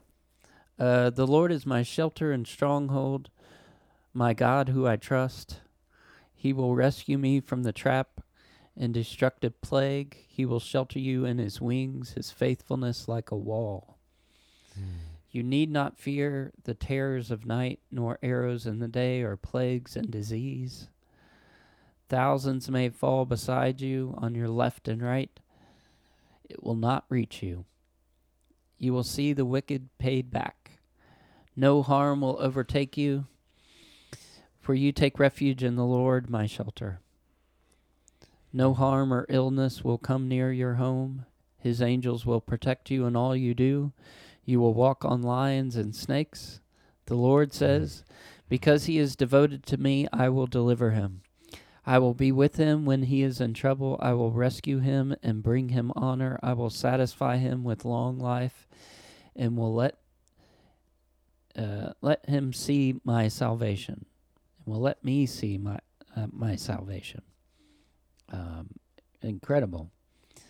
[0.79, 3.31] Uh, the Lord is my shelter and stronghold,
[4.13, 5.61] my God who I trust.
[6.41, 8.23] He will rescue me from the trap
[8.75, 10.17] and destructive plague.
[10.27, 13.99] He will shelter you in his wings, his faithfulness like a wall.
[14.75, 15.01] Hmm.
[15.31, 19.97] You need not fear the terrors of night, nor arrows in the day, or plagues
[19.97, 20.89] and disease.
[22.09, 25.39] Thousands may fall beside you on your left and right.
[26.49, 27.67] It will not reach you.
[28.79, 30.81] You will see the wicked paid back.
[31.55, 33.27] No harm will overtake you,
[34.71, 37.01] for you take refuge in the Lord, my shelter.
[38.53, 41.27] No harm or illness will come near your home.
[41.59, 43.91] His angels will protect you in all you do.
[44.45, 46.61] You will walk on lions and snakes.
[47.07, 48.05] The Lord says,
[48.49, 51.23] Because he is devoted to me, I will deliver him.
[51.85, 53.99] I will be with him when he is in trouble.
[54.01, 56.39] I will rescue him and bring him honor.
[56.45, 58.69] I will satisfy him with long life
[59.35, 59.97] and will let
[61.59, 64.07] uh, let him see my salvation.
[64.65, 65.79] And will let me see my
[66.17, 67.23] uh, my salvation.
[68.33, 68.71] Um,
[69.23, 69.91] incredible.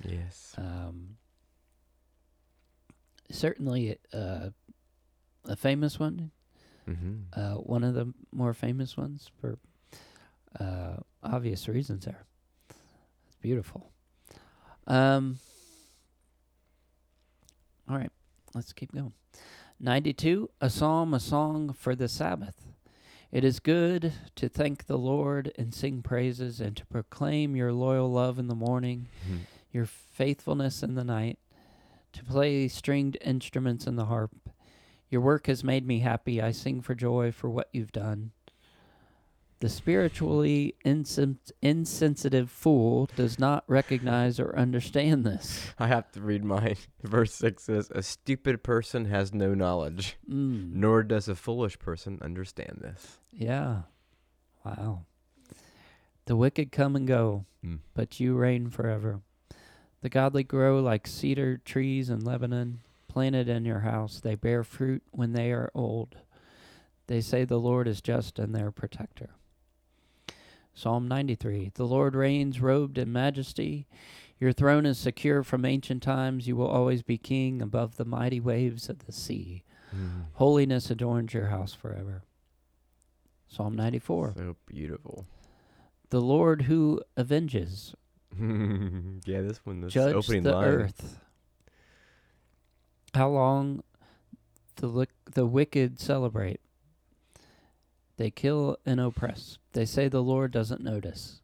[0.04, 0.54] Yes.
[0.58, 1.16] Um,
[3.30, 4.50] certainly uh,
[5.44, 6.30] a famous one,
[6.88, 7.18] mm-hmm.
[7.32, 9.58] uh, one of the more famous ones for
[10.58, 12.04] uh, obvious reasons.
[12.04, 12.24] There,
[12.68, 13.90] it's beautiful.
[14.86, 15.38] Um,
[17.88, 18.10] all right,
[18.54, 19.12] let's keep going.
[19.78, 22.69] Ninety-two, a psalm, a song for the Sabbath.
[23.32, 28.10] It is good to thank the Lord and sing praises, and to proclaim your loyal
[28.10, 29.38] love in the morning mm-hmm.
[29.70, 31.38] your faithfulness in the night,
[32.12, 34.32] to play stringed instruments in the harp.
[35.08, 36.42] Your work has made me happy.
[36.42, 38.32] I sing for joy for what you've done.
[39.60, 45.74] The spiritually insen- insensitive fool does not recognize or understand this.
[45.78, 46.76] I have to read mine.
[47.02, 50.72] Verse 6 says, A stupid person has no knowledge, Mm.
[50.74, 53.18] nor does a foolish person understand this.
[53.32, 53.82] Yeah.
[54.64, 55.04] Wow.
[56.24, 57.80] The wicked come and go, Mm.
[57.92, 59.20] but you reign forever.
[60.00, 64.20] The godly grow like cedar trees in Lebanon, planted in your house.
[64.20, 66.16] They bear fruit when they are old.
[67.08, 69.28] They say the Lord is just and their protector.
[70.80, 73.86] Psalm 93 The Lord reigns robed in majesty.
[74.38, 76.48] Your throne is secure from ancient times.
[76.48, 79.62] You will always be king above the mighty waves of the sea.
[79.94, 80.24] Mm.
[80.32, 82.22] Holiness adorns your house forever.
[83.46, 85.26] Psalm 94 So beautiful.
[86.08, 87.94] The Lord who avenges
[88.40, 90.64] yeah, this one, this judge opening the line.
[90.64, 91.18] earth.
[93.14, 93.82] How long
[94.76, 96.60] the lic- the wicked celebrate?
[98.20, 99.56] They kill and oppress.
[99.72, 101.40] They say the Lord doesn't notice.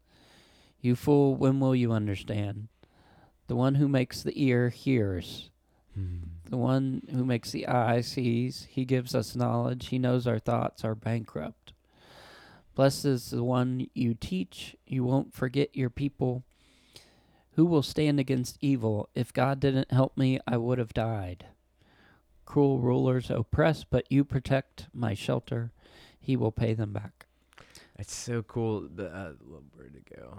[0.79, 2.69] You fool, when will you understand?
[3.47, 5.49] The one who makes the ear hears.
[5.95, 6.19] Hmm.
[6.51, 8.67] The one who makes the eye sees.
[8.69, 9.87] He gives us knowledge.
[9.87, 11.73] He knows our thoughts are bankrupt.
[12.75, 14.77] Blessed is the one you teach.
[14.87, 16.45] You won't forget your people.
[17.53, 19.09] Who will stand against evil?
[19.15, 21.47] If God didn't help me, I would have died.
[22.45, 25.73] Cruel rulers oppress, but you protect my shelter.
[26.27, 27.27] He will pay them back.
[27.99, 28.89] It's so cool.
[28.93, 29.33] The uh,
[29.75, 30.39] where to go?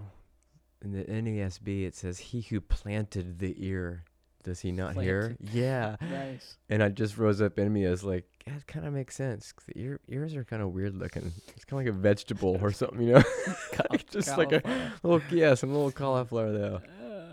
[0.84, 4.04] In the NASB, it says, "He who planted the ear,
[4.43, 5.06] does he not Plant.
[5.06, 5.38] hear?
[5.54, 5.95] Yeah.
[6.02, 6.58] Nice.
[6.69, 9.54] And I just rose up in me as like, it kind of makes sense.
[9.54, 11.32] 'cause the ear, ears are kind of weird looking.
[11.56, 13.23] It's kind of like a vegetable or something, you know?
[14.12, 14.62] just like a
[15.04, 16.82] little, yeah, some little cauliflower though.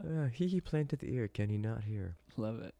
[0.08, 2.16] Uh, he, he planted the ear, can he not hear?
[2.36, 2.74] Love it.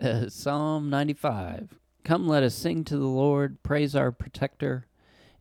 [0.00, 1.78] Uh, Psalm 95.
[2.08, 4.86] Come, let us sing to the Lord, praise our protector.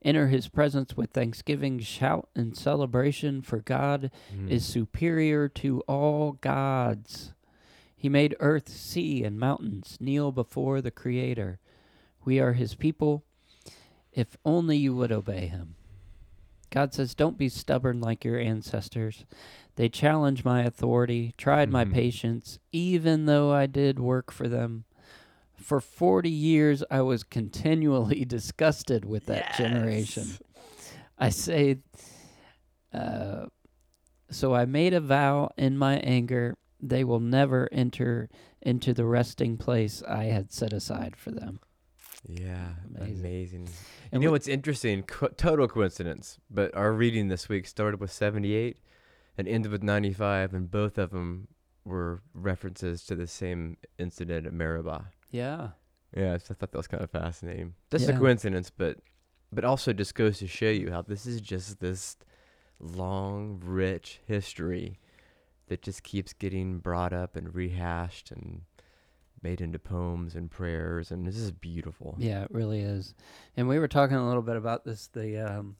[0.02, 4.50] Enter his presence with thanksgiving, shout in celebration, for God Mm.
[4.52, 7.32] is superior to all gods.
[7.96, 11.60] He made earth, sea, and mountains kneel before the Creator.
[12.26, 13.24] We are his people.
[14.12, 15.76] If only you would obey him.
[16.70, 19.24] God says, Don't be stubborn like your ancestors.
[19.78, 21.94] They challenged my authority, tried my Mhm.
[21.94, 24.84] patience, even though I did work for them.
[25.58, 30.26] For 40 years, I was continually disgusted with that generation.
[31.18, 31.78] I say,
[32.94, 33.48] uh,
[34.30, 38.30] so I made a vow in my anger, they will never enter
[38.62, 41.60] into the resting place I had set aside for them.
[42.28, 43.20] Yeah, Amazing.
[43.20, 43.62] amazing.
[43.66, 43.72] You
[44.12, 45.04] And know we- what's interesting?
[45.04, 48.78] Co- total coincidence, but our reading this week started with 78
[49.38, 51.48] and ended with 95, and both of them
[51.86, 55.06] were references to the same incident at Meribah.
[55.30, 55.70] Yeah.
[56.16, 57.74] Yeah, so I thought that was kind of fascinating.
[57.90, 58.16] That's Yeah.
[58.16, 59.00] a coincidence, but
[59.52, 62.18] but also just goes to show you how this is just this
[62.80, 65.00] long, rich history
[65.68, 68.62] that just keeps getting brought up and rehashed and
[69.42, 72.16] made into poems and prayers, and this is beautiful.
[72.18, 73.14] Yeah, it really is.
[73.56, 75.08] And we were talking a little bit about this.
[75.08, 75.78] The um,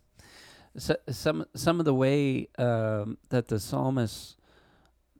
[0.78, 4.38] so, some some of the way um, that the psalmist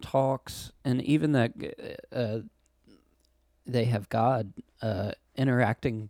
[0.02, 1.54] talks, and even that
[2.12, 2.40] uh,
[3.68, 6.10] they have God uh, interacting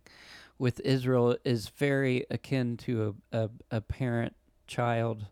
[0.58, 4.34] with Israel is very akin to a a, a parent
[4.66, 5.26] child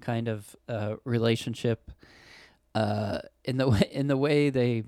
[0.00, 1.90] kind of uh, relationship.
[2.74, 4.84] Uh, in the way in the way they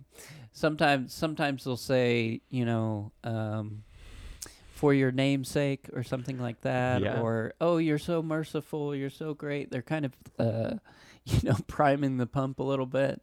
[0.52, 3.82] sometimes sometimes they'll say you know um,
[4.74, 7.20] for your name's sake or something like that Yeah.
[7.22, 10.74] or oh you're so merciful you're so great they're kind of uh,
[11.24, 13.22] you know priming the pump a little bit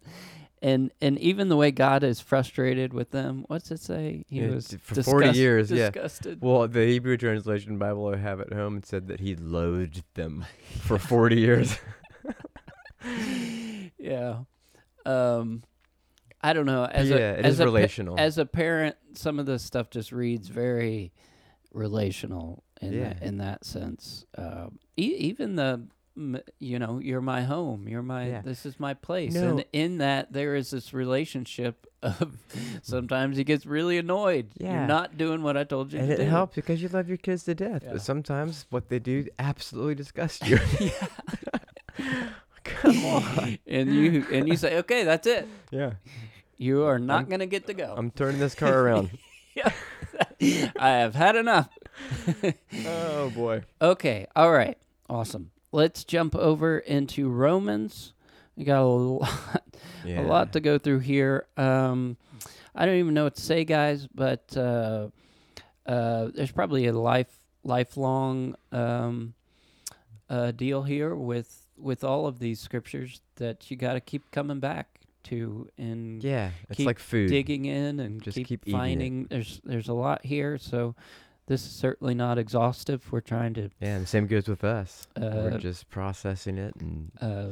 [0.61, 4.51] and and even the way God is frustrated with them what's it say he Yeah,
[4.51, 5.89] was for 40 disgust- years, yeah.
[5.89, 10.45] disgusted Well, the Hebrew translation Bible I have at home said that he loathed them
[10.81, 11.77] for 40 years.
[13.99, 14.39] yeah
[15.05, 15.63] um
[16.41, 18.19] I don't know as yeah, a it as is a relational.
[18.19, 21.11] as a parent, some of this stuff just reads very
[21.73, 23.09] relational in Yeah.
[23.13, 24.25] that, in that sense.
[24.37, 25.87] Um, e- even the
[26.59, 28.41] you know, you're my home, you're my Yeah.
[28.41, 29.49] this is my place, No.
[29.49, 32.37] and in that there is this relationship of
[32.83, 34.51] sometimes he gets really annoyed.
[34.57, 34.73] Yeah.
[34.79, 36.29] You're not doing what I told you and to it do.
[36.29, 37.83] helps because you love your kids to death.
[37.85, 37.93] Yeah.
[37.93, 40.57] But sometimes what they do absolutely disgusts you.
[40.79, 41.07] yeah.
[42.63, 43.57] Come on.
[43.67, 45.47] and you and you say, okay, that's it.
[45.71, 45.93] Yeah.
[46.57, 47.93] You are not I'm- gonna get to go.
[47.97, 49.09] I'm turning this car around.
[49.55, 49.71] yeah
[50.79, 51.69] I have had enough.
[52.85, 53.63] oh boy.
[53.81, 54.77] Okay, all right,
[55.09, 55.51] awesome.
[55.75, 58.13] Let's jump over into Romans.
[58.55, 59.63] We got a lot,
[60.05, 60.21] Yeah.
[60.21, 61.47] a lot to go through here.
[61.57, 62.15] Um,
[62.73, 65.09] I don't even know what to say, guys, but uh,
[65.85, 67.27] uh, there's probably a life
[67.63, 69.33] lifelong um,
[70.29, 74.59] uh, deal here with with all of these scriptures that you got to keep coming
[74.61, 74.87] back
[75.23, 76.51] to and Yeah.
[76.69, 77.29] It's like food.
[77.29, 79.25] digging in and Just keep, keep finding.
[79.25, 80.95] There's there's a lot here, so
[81.47, 83.11] this is certainly not exhaustive.
[83.11, 85.07] We're trying to Yeah, and the same goes with us.
[85.15, 87.47] Uh, We're just processing it and uh,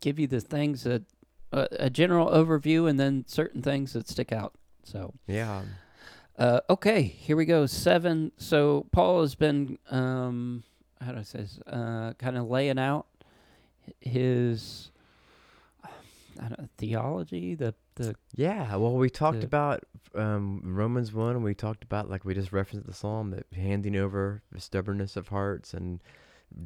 [0.00, 1.02] give you the things that
[1.52, 4.54] uh, a general overview and then certain things that stick out.
[4.84, 5.62] So, yeah.
[6.38, 7.66] uh, okay, here we go.
[7.66, 8.32] Seven.
[8.36, 10.64] So Paul has been, um,
[11.00, 11.58] how do I say this?
[11.66, 13.06] Uh, kind of laying out
[14.00, 14.90] his
[16.40, 17.54] I theology.
[17.54, 17.74] The
[18.08, 19.84] the Yeah, well, we talked the- about
[20.14, 23.96] um, Romans 1, and we talked about, like we just referenced the psalm, that handing
[23.96, 26.00] over the stubbornness of hearts and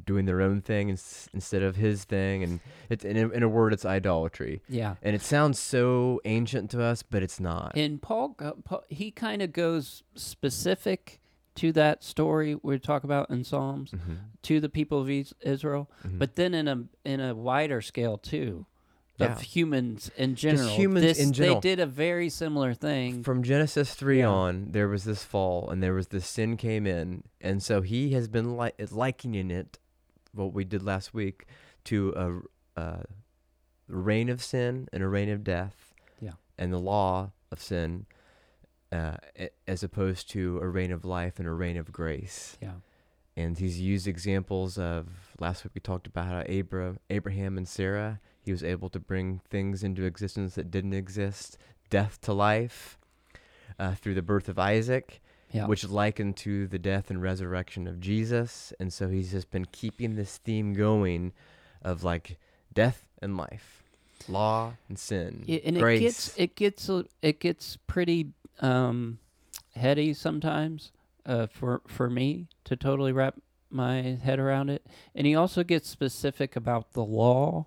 [0.03, 2.41] doing their own thing ins- instead of his thing.
[2.41, 4.63] And it's in a, in a word, it's idolatry.
[4.67, 4.95] yeah.
[5.03, 7.73] And it sounds so ancient to us, but it's not.
[7.75, 11.19] And Paul, go- Paul he kind of goes specific
[11.55, 15.89] to that story we talk about in Psalms Mhm, to the people of Is- Israel,
[16.05, 16.17] mhm.
[16.19, 18.65] but then in a in a wider scale too
[19.19, 19.39] of Yeah.
[19.39, 20.69] humans in general.
[20.69, 21.61] humans This- in general.
[21.61, 23.23] They did a very similar thing.
[23.23, 24.27] From Genesis 3 Yeah.
[24.29, 27.23] on, there was this fall and there was this sin came in.
[27.41, 29.79] And so he has been li- likening it,
[30.33, 31.45] what we did last week,
[31.85, 32.43] to
[32.75, 33.05] a, a
[33.87, 35.93] reign of sin and a reign of death.
[36.19, 36.33] Yeah.
[36.57, 38.05] And the law of sin,
[38.91, 39.15] uh,
[39.67, 42.57] as opposed to a reign of life and a reign of grace.
[42.61, 42.75] yeah.
[43.37, 45.07] And he's used examples of,
[45.39, 48.21] last week we talked about how Abra, Abraham and Sarah.
[48.45, 51.57] He was able to bring things into existence that didn't exist,
[51.89, 52.97] death to life,
[53.79, 55.19] uh, through the birth of Isaac,
[55.51, 55.65] Yeah.
[55.65, 58.71] which likened to the death and resurrection of Jesus.
[58.79, 61.33] And so he's just been keeping this theme going
[61.81, 62.37] of like
[62.73, 63.83] death and life,
[64.27, 65.99] law and sin, Yeah, and grace.
[65.99, 66.89] it gets it gets
[67.21, 69.17] it gets pretty um,
[69.75, 70.91] heady sometimes
[71.25, 73.35] uh, for for me to totally wrap
[73.71, 74.85] my head around it.
[75.15, 77.65] And he also gets specific about the law.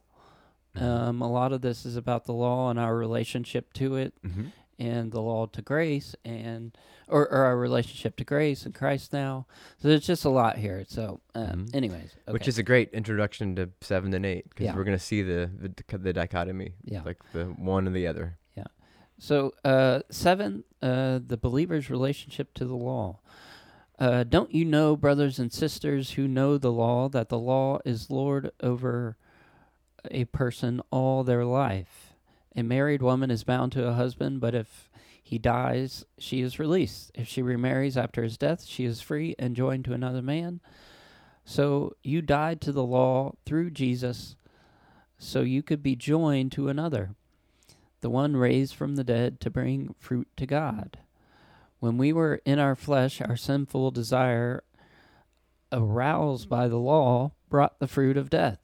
[0.80, 4.52] Um, a lot of this is about the law and our relationship to it, Mhm.
[4.78, 6.76] and the law to grace, and
[7.08, 9.46] or, or our relationship to grace and Christ now.
[9.78, 10.84] So there's just a lot here.
[10.86, 11.74] So, uh, Mhm.
[11.74, 14.76] anyways, Which is a great introduction to seven and eight because Yeah.
[14.76, 15.50] we're going to see the,
[15.88, 17.02] the the dichotomy, yeah.
[17.02, 18.36] like the one and the other.
[18.56, 18.64] Yeah.
[19.18, 23.20] So, uh, seven, uh, the believer's relationship to the law.
[23.98, 28.10] Uh, don't you know, brothers and sisters who know the law, that the law is
[28.10, 29.16] Lord over
[30.10, 32.14] a person all their life?
[32.56, 34.90] A married woman is bound to a husband, but if
[35.22, 37.10] he dies, she is released.
[37.14, 40.60] If she remarries after his death, she is free and joined to another man.
[41.44, 44.36] So you died to the law through Jesus,
[45.18, 47.10] so you could be joined to another
[48.00, 50.98] the one raised from the dead to bring fruit to God.
[51.80, 54.62] When we were in our flesh, our sinful desire,
[55.72, 58.58] aroused by the law, brought the fruit of death.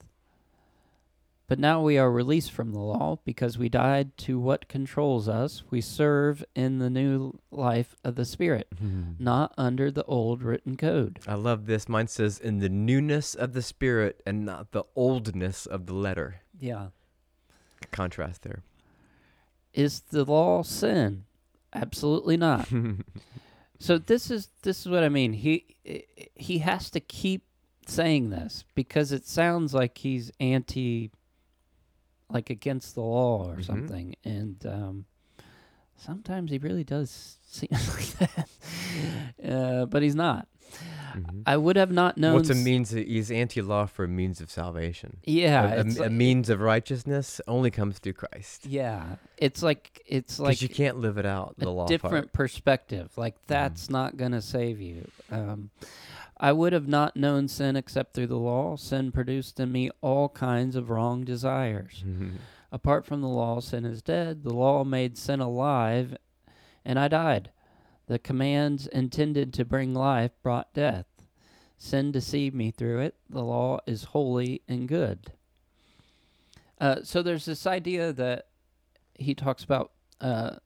[1.47, 5.63] But now we are released from the law because we died to what controls us.
[5.71, 9.13] We serve in the new life of the Spirit, hmm.
[9.19, 11.21] not under the old written code.
[11.27, 11.89] I love this.
[11.89, 16.41] Mine says, in the newness of the spirit and not the oldness of the letter.
[16.59, 16.89] Yeah.
[17.91, 18.63] Contrast there.
[19.75, 21.25] Is the law sin?
[21.75, 22.69] Absolutely not.
[23.85, 25.35] So this is this is what I mean.
[25.35, 25.77] He
[26.35, 27.45] he has to keep
[27.87, 31.11] saying this because it sounds like he's anti,
[32.31, 33.65] like against the law or Mhm.
[33.67, 35.05] something, and um,
[35.97, 38.49] sometimes he really does seem like that,
[39.49, 40.49] uh, but he's not.
[41.15, 41.43] Mhm.
[41.47, 42.35] I would have not known.
[42.35, 42.91] What's a means?
[42.91, 45.19] He's anti-law for a means of salvation.
[45.23, 48.67] Yeah, a, a- it's a means of righteousness only comes through Christ.
[48.67, 51.55] Yeah, it's like it's like you can't live it out.
[51.59, 53.13] The a law different perspective.
[53.17, 55.07] Like that's not going to save you.
[55.31, 55.71] Um,
[56.39, 58.77] I would have not known sin except through the law.
[58.77, 62.03] Sin produced in me all kinds of wrong desires.
[62.07, 62.37] part.
[62.73, 64.43] Apart from the law, sin is dead.
[64.43, 66.17] The law made sin alive,
[66.85, 67.51] and I died.
[68.09, 71.07] The commands intended to bring life brought death.
[71.79, 73.15] Sin deceived me through it.
[73.31, 75.33] The law is holy and good.
[76.81, 78.47] Uh, so there's this idea that
[79.19, 80.57] he talks about uh,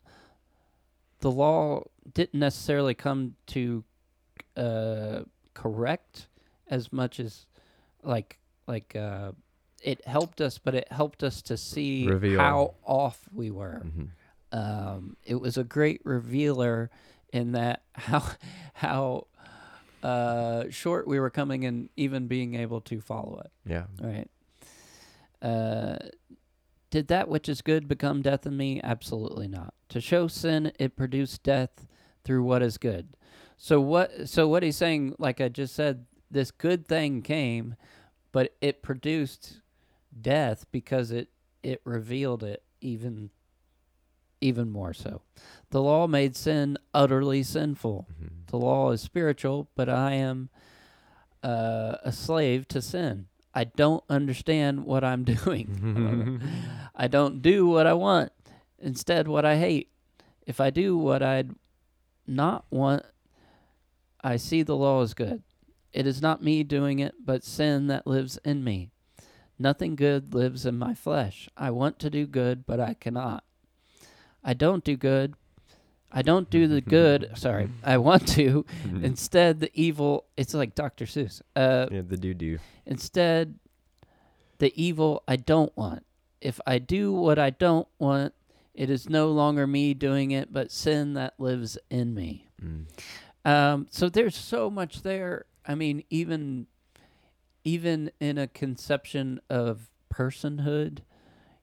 [1.20, 3.84] the law didn't necessarily come to
[4.56, 5.20] uh,
[5.62, 6.28] correct
[6.68, 7.46] as much as
[8.02, 9.32] like like uh,
[9.82, 12.38] it helped us, but it helped us to see Reveal.
[12.38, 13.82] how off we were.
[13.84, 14.08] Mhm.
[14.52, 16.90] Um, it was a great revealer
[17.32, 18.22] in that how
[18.74, 19.26] how
[20.02, 23.50] uh, short we were coming and even being able to follow it.
[23.66, 23.84] Yeah.
[24.00, 24.28] Right.
[25.42, 25.96] Uh,
[26.90, 28.80] did that which is good become death in me?
[28.82, 29.74] Absolutely not.
[29.90, 31.86] To show sin, it produced death
[32.24, 33.08] through what is good.
[33.58, 34.28] So what?
[34.28, 37.74] So what he's saying, like I just said, this good thing came,
[38.32, 39.60] but it produced
[40.18, 41.28] death because it
[41.62, 43.30] it revealed it even
[44.40, 45.22] even more so.
[45.70, 48.06] The law made sin utterly sinful.
[48.22, 48.46] Mhm.
[48.46, 50.48] The law is spiritual, but I am
[51.42, 53.26] uh, a slave to sin.
[53.54, 56.40] I don't understand what I'm doing.
[56.94, 58.30] I don't do what I want,
[58.78, 59.88] instead, what I hate.
[60.46, 61.50] If I do what I'd
[62.26, 63.02] not want,
[64.28, 65.42] I see the law is good.
[65.90, 68.90] It is not me doing it, but sin that lives in me.
[69.58, 71.48] Nothing good lives in my flesh.
[71.56, 73.42] I want to do good, but I cannot.
[74.44, 75.32] I don't do good.
[76.12, 77.30] I don't do the good.
[77.36, 78.66] Sorry, I want to.
[79.02, 80.26] Instead, the evil.
[80.36, 81.06] It's like Dr.
[81.06, 81.40] Seuss.
[81.56, 82.58] Uh, yeah, the doo doo.
[82.84, 83.58] Instead,
[84.58, 86.04] the evil I don't want.
[86.42, 88.34] If I do what I don't want,
[88.74, 92.46] it is no longer me doing it, but sin that lives in me.
[92.62, 92.84] Mm.
[93.44, 95.44] Um, so there's so much there.
[95.66, 96.66] I mean, even
[97.64, 100.98] even in a conception of personhood,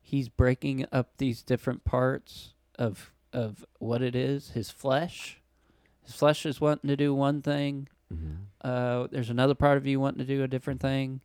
[0.02, 4.50] he's breaking up these different parts of of what it is.
[4.50, 5.40] His flesh,
[6.04, 7.88] his flesh is wanting to do one thing.
[8.12, 8.36] Mhm.
[8.62, 11.20] Uh, there's another part of you wanting to do a different thing.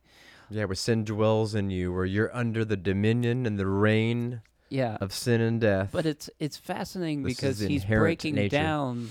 [0.50, 4.98] Yeah, where sin dwells in you, where you're under the dominion and the reign Yeah,
[5.00, 5.90] of sin and death.
[5.92, 8.56] but it's it's fascinating This because he's breaking nature.
[8.56, 9.10] down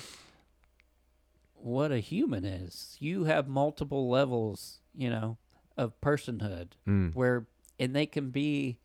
[1.63, 2.95] what a human is.
[2.99, 5.37] You have multiple levels, you know,
[5.77, 7.13] of personhood Mm.
[7.15, 7.45] where
[7.79, 8.77] and they can be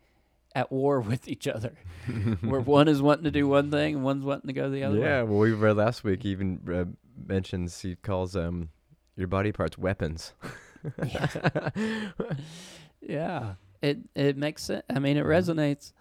[0.55, 1.75] at war with each other,
[2.41, 4.99] where one is wanting to do one thing and one's wanting to go the other
[4.99, 5.29] yeah, way.
[5.29, 6.23] well, we read last week.
[6.23, 6.85] He even uh,
[7.27, 8.71] mentions he calls um
[9.17, 10.33] your body parts weapons.
[11.05, 11.71] Yeah.
[13.01, 14.83] Yeah, it it makes sense.
[14.91, 15.29] I mean, it Mhm.
[15.29, 15.93] resonates.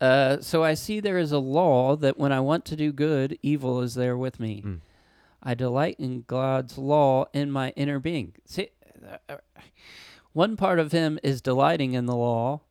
[0.00, 3.38] Uh, so I see there is a law that when I want to do good,
[3.42, 4.62] evil is there with me.
[4.64, 4.80] Mm.
[5.44, 8.32] I delight in God's law in my inner being.
[8.46, 8.70] See,
[9.28, 9.36] uh,
[10.32, 12.62] one part of him is delighting in the law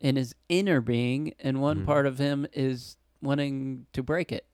[0.00, 1.86] in his inner being, and one Mhm.
[1.86, 4.44] part of him is wanting to break it.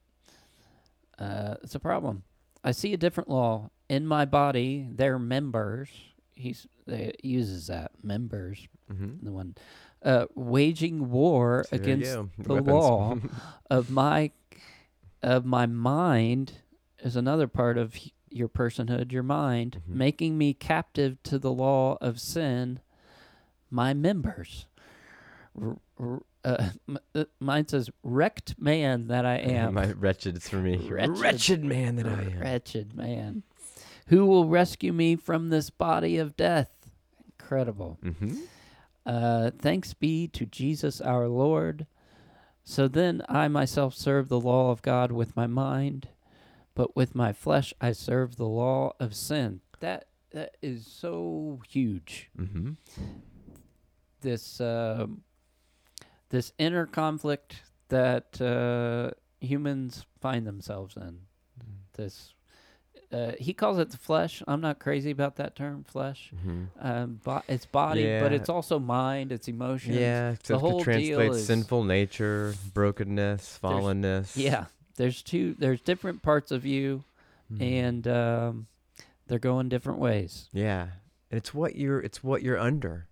[1.17, 2.23] Uh, it's a problem.
[2.63, 4.87] I see a different law in my body.
[4.91, 5.89] They're members.
[6.35, 8.67] He's he uses that members.
[8.91, 9.25] Mm-hmm.
[9.25, 9.55] The one
[10.03, 13.17] uh, waging war against the law
[13.69, 14.31] of my
[15.21, 16.53] of my mind
[17.03, 17.95] is another part of
[18.29, 19.95] your personhood, your mind, Mhm.
[19.95, 22.79] making me captive to the law of sin,
[23.71, 24.65] my members.
[25.59, 29.73] R- r- uh, m- uh, mine says, wrecked man that I am.
[29.73, 30.77] My wretched, it's for me.
[30.77, 31.17] Wretched.
[31.17, 32.39] Wretched, man that I am.
[32.39, 33.43] Wretched man.
[34.07, 36.71] Who will rescue me from this body of death?
[37.39, 37.97] Incredible.
[38.03, 38.37] Mm-hmm.
[39.05, 41.87] Uh, thanks be to Jesus our Lord.
[42.63, 46.07] So then I myself serve the law of God with my mind,
[46.79, 49.59] but with my flesh I serve the law of sin.
[49.81, 52.29] That that is so huge.
[52.39, 52.71] Mm-hmm.
[54.21, 55.23] This um
[56.29, 59.11] this inner conflict that uh,
[59.45, 61.19] humans find themselves in.
[61.97, 62.33] This
[63.11, 64.41] uh, he calls it the flesh.
[64.47, 66.31] I'm not crazy about that term, flesh.
[66.33, 66.63] Mm-hmm.
[66.79, 69.33] Um, bo- it's body, but it's also mind.
[69.33, 69.97] It's emotions.
[69.97, 74.37] Yeah, it whole could deal is- sinful nature, brokenness, fallenness.
[74.37, 74.65] Yeah,
[74.99, 75.55] there's two.
[75.57, 77.03] There's different parts of you,
[77.51, 77.61] Mhm.
[77.61, 78.67] and um,
[79.27, 80.47] they're going different ways.
[80.53, 80.83] yeah,
[81.31, 83.07] and it's what you're it's what you're under,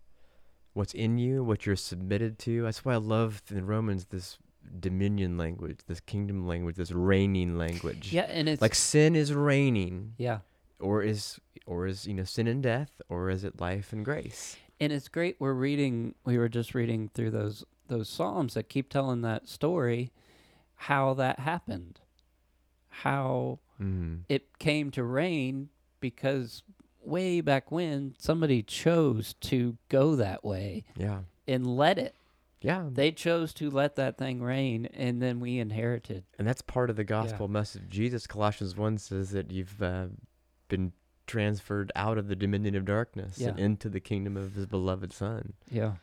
[0.73, 2.61] what's in you, what you're submitted to.
[2.63, 4.38] That's why I love in Romans this
[4.79, 8.11] dominion language, this kingdom language, this reigning language.
[8.13, 10.39] Yeah, and it's like sin is reigning, yeah,
[10.79, 14.57] or is or is you know sin and death, or is it life and grace?
[14.79, 15.35] and it's great.
[15.39, 16.13] We're reading.
[16.23, 20.11] We were just reading through those those psalms that keep telling that story,
[20.78, 21.99] how that happened,
[22.89, 24.21] how Mm.
[24.28, 25.69] it came to reign
[25.99, 26.63] because
[27.01, 32.15] way back when somebody chose to go that way Yeah, and let it.
[32.61, 36.23] yeah, They chose to let that thing reign and then we inherited.
[36.39, 37.88] And that's part of the gospel message.
[37.89, 40.07] Jesus, Colossians 1 says that you've uh,
[40.69, 40.91] been
[41.28, 45.53] transferred out of the dominion of darkness and into the kingdom of his beloved Son.
[45.69, 45.97] Yeah.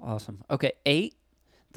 [0.00, 0.42] Awesome.
[0.50, 1.16] Okay, eight,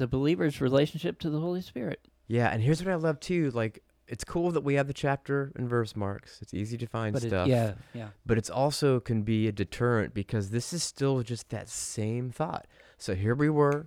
[0.02, 2.08] the believer's relationship to the Holy Spirit.
[2.26, 3.52] Yeah, and here's what I love too.
[3.52, 6.40] Like, it's cool that we have the chapter and verse marks.
[6.42, 7.46] It's easy to find But it, stuff.
[7.46, 8.08] yeah, yeah.
[8.26, 12.66] But it's also can be a deterrent because this is still just that same thought.
[12.98, 13.86] So here we were,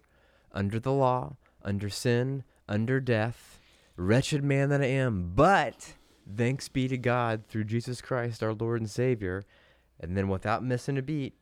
[0.54, 3.60] under the law, under sin, under death,
[3.98, 5.34] wretched man that I am.
[5.36, 5.96] But
[6.34, 9.44] thanks be to God through Jesus Christ, our Lord and Savior.
[10.00, 11.34] And then without missing a beat,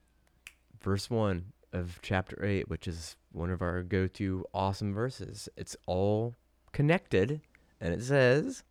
[0.81, 5.49] verse 1 of chapter 8, which is one of our go to awesome verses.
[5.57, 6.35] It's all
[6.71, 7.41] connected.
[7.81, 8.63] And it says,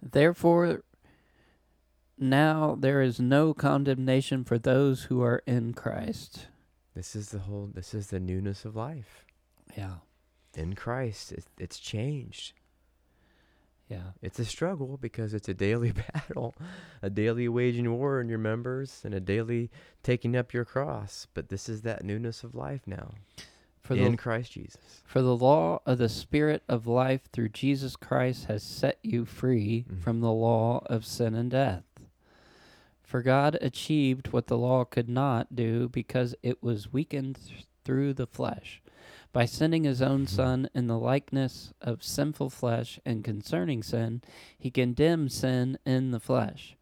[0.00, 0.82] Therefore,
[2.18, 6.46] now there is no condemnation for those who are in Christ.
[6.94, 9.24] this is the whole, this is the newness of life.
[9.76, 9.96] Yeah,
[10.56, 12.52] In Christ, it, it's changed.
[13.88, 14.12] yeah.
[14.20, 16.54] It's a struggle because it's a daily battle,
[17.02, 19.70] a daily waging war in your members, and a daily
[20.02, 21.26] taking up your cross.
[21.34, 23.14] But this is that newness of life now
[23.82, 25.02] For in the Christ Jesus.
[25.04, 29.84] for the law of the Spirit of life through Jesus Christ has set you free
[29.90, 30.00] Mhm.
[30.02, 31.84] from the law of sin and death.
[33.02, 38.14] For God achieved what the law could not do because it was weakened th- through
[38.14, 38.80] the flesh.
[39.32, 40.28] By sending his own Mhm.
[40.28, 44.22] Son in the likeness of sinful flesh, and concerning sin,
[44.58, 46.76] he condemned sin in the flesh.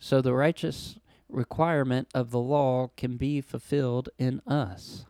[0.00, 0.98] So the righteous
[1.28, 5.06] requirement of the law can be fulfilled in us,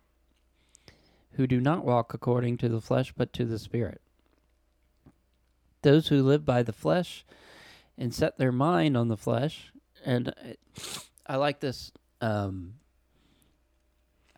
[1.35, 4.01] who do not walk according to the flesh, but to the Spirit.
[5.83, 7.24] Those who live by the flesh
[7.99, 9.72] and set their mind on the flesh,
[10.05, 10.33] and uh,
[11.26, 11.91] I like this.
[12.20, 12.74] Um,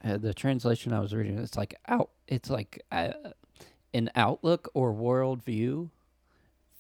[0.03, 2.11] uh, the translation I was reading, it's like out.
[2.29, 3.13] It's like uh,
[3.93, 5.91] an outlook or worldview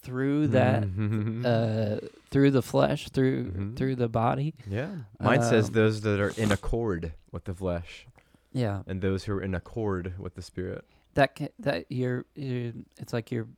[0.02, 1.44] through that, Mhm.
[1.46, 3.76] uh, through the flesh, through Mhm.
[3.76, 4.54] through the body.
[4.68, 4.94] yeah.
[5.20, 8.06] Mine says um, those that are in accord with the flesh
[8.54, 10.84] Yeah, and those who are in accord with the Spirit.
[11.14, 13.48] that ca- that you're, you're it's like you're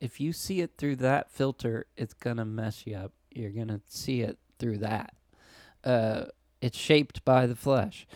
[0.00, 4.20] if you see it through that filter it's gonna mess you up you're gonna see
[4.22, 5.14] it through that
[5.84, 6.24] uh
[6.60, 8.06] it's shaped by the flesh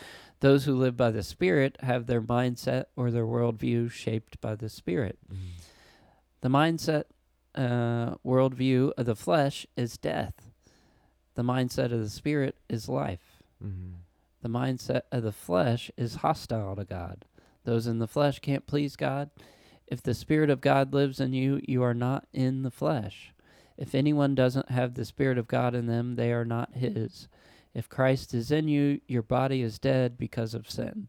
[0.40, 4.68] Those who live by the Spirit have their mindset or their worldview shaped by the
[4.68, 5.18] Spirit.
[5.32, 5.56] Mm-hmm.
[6.42, 7.04] The mindset,
[7.54, 10.50] uh, worldview of the flesh is death.
[11.34, 13.42] The mindset of the Spirit is life.
[13.64, 13.94] Mm-hmm.
[14.42, 17.24] The mindset of the flesh is hostile to God.
[17.64, 19.30] Those in the flesh can't please God.
[19.86, 23.32] If the Spirit of God lives in you, you are not in the flesh.
[23.76, 27.28] If anyone doesn't have the Spirit of God in them, they are not his.
[27.74, 31.08] If Christ is in you, your body is dead because of sin.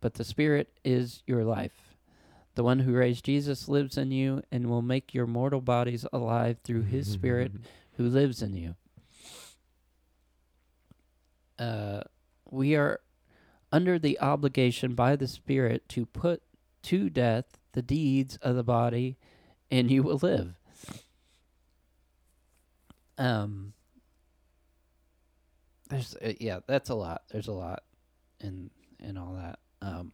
[0.00, 1.96] But the Spirit is your life.
[2.54, 6.58] The one who raised Jesus lives in you and will make your mortal bodies alive
[6.62, 7.52] through his Spirit
[7.96, 8.76] who lives in you.
[11.60, 12.00] Uh,
[12.50, 13.00] we are
[13.70, 16.42] under the obligation by the Spirit to put
[16.84, 19.18] to death the deeds of the body,
[19.70, 20.54] and you will live.
[23.18, 23.74] Um,
[25.90, 27.22] there's uh, yeah, that's a lot.
[27.30, 27.82] There's a lot
[28.40, 29.58] in in all that.
[29.82, 30.12] Um,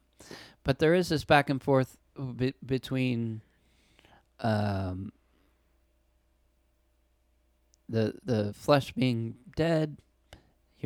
[0.65, 1.97] but there is this back and forth
[2.37, 3.43] be- between
[4.41, 5.13] um
[7.89, 9.99] the the flesh being dead,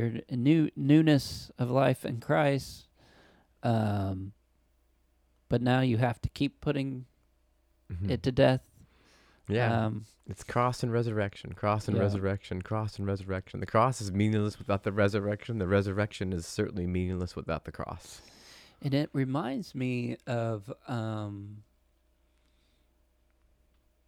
[0.00, 2.88] your new newness of life in Christ.
[3.62, 4.32] Um,
[5.48, 7.06] but now you have to keep putting
[7.92, 8.10] Mhm.
[8.10, 8.62] it to death.
[9.48, 9.86] yeah.
[9.86, 12.04] Um, It's cross and resurrection, cross and Yeah.
[12.04, 13.58] resurrection, cross and resurrection.
[13.58, 15.58] The cross is meaningless without the resurrection.
[15.58, 18.22] The resurrection is certainly meaningless without the cross.
[18.82, 21.64] and it reminds me of um,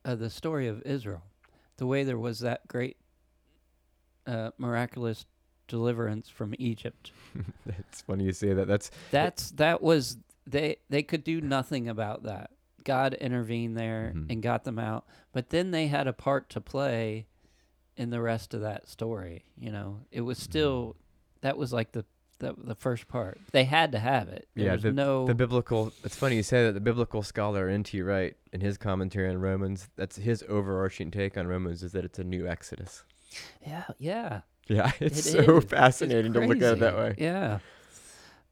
[0.05, 1.23] of the story of Israel,
[1.77, 2.97] the way there was that great
[4.27, 5.27] uh, miraculous
[5.69, 7.11] deliverance from Egypt.
[7.67, 8.67] it's funny you say that.
[8.69, 12.51] That's That's that was they they could do nothing about that.
[12.85, 14.27] God intervened there Mhm.
[14.31, 17.27] and got them out, but then they had a part to play
[17.97, 19.45] in the rest of that story.
[19.57, 20.97] You know, it was still
[21.43, 22.05] that was like the
[22.41, 23.39] the, the first part.
[23.53, 24.49] They had to have it.
[24.57, 25.93] There Yeah, was no the biblical.
[26.03, 26.73] It's funny you say that.
[26.73, 28.03] The biblical scholar N.T.
[28.03, 32.19] Wright, in his commentary on Romans, that's his overarching take on Romans is that it's
[32.19, 33.05] a new Exodus.
[33.65, 34.41] yeah yeah.
[34.69, 35.65] Yeah, it's It so is.
[35.65, 37.15] It's fascinating to look at it that way.
[37.19, 37.59] Yeah.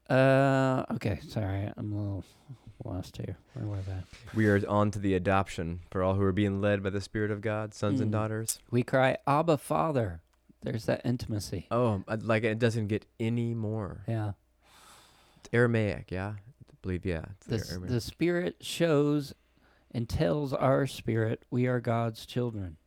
[0.09, 1.71] Uh okay, sorry.
[1.77, 2.23] I'm a little
[2.83, 3.37] lost here.
[3.53, 4.03] Where was I?
[4.35, 7.31] We are on to the adoption for all who are being led by the Spirit
[7.31, 8.13] of God, sons and Mm.
[8.13, 8.59] daughters.
[8.69, 10.21] We cry Abba Father.
[10.63, 11.67] There's that intimacy.
[11.71, 14.03] Oh, like it doesn't get any more.
[14.07, 14.33] Yeah.
[15.37, 16.33] It's Aramaic, yeah.
[16.37, 17.25] I believe, yeah.
[17.37, 17.91] It's The, Ar- s- Aramaic.
[17.93, 19.33] the Spirit shows
[19.91, 22.77] and tells our spirit we are God's children.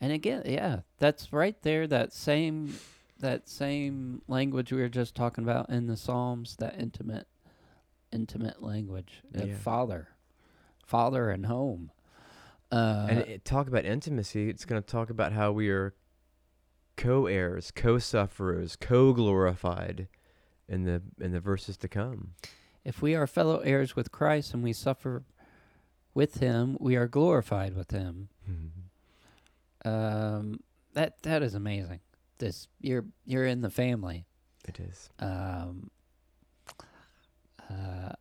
[0.00, 1.86] And again, yeah, that's right there.
[1.86, 2.74] That same,
[3.20, 6.56] that same language we were just talking about in the Psalms.
[6.56, 7.26] That intimate,
[8.12, 9.22] intimate language.
[9.32, 9.56] Yeah.
[9.56, 10.08] father,
[10.84, 11.90] father and home.
[12.72, 14.48] Uh, and it, talk about intimacy.
[14.50, 15.94] It's going to talk about how we are
[16.96, 20.08] co-heirs, co-sufferers, co-glorified
[20.68, 22.32] in the in the verses to come.
[22.84, 25.24] if we are fellow heirs with Christ and we suffer
[26.14, 28.28] with Him, we are glorified with Him.
[29.84, 30.60] Um,
[30.94, 32.00] that that is amazing.
[32.38, 34.26] This you're you're in the family.
[34.66, 35.10] It is.
[35.18, 35.90] Um,
[37.70, 38.12] uh,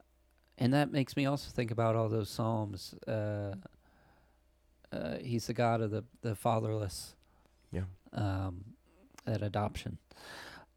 [0.58, 2.94] and that makes me also think about all those psalms.
[3.08, 3.56] Uh,
[4.92, 7.16] uh, he's the God of the the fatherless.
[7.72, 7.84] Yeah.
[8.12, 8.66] Um,
[9.26, 9.98] that adoption.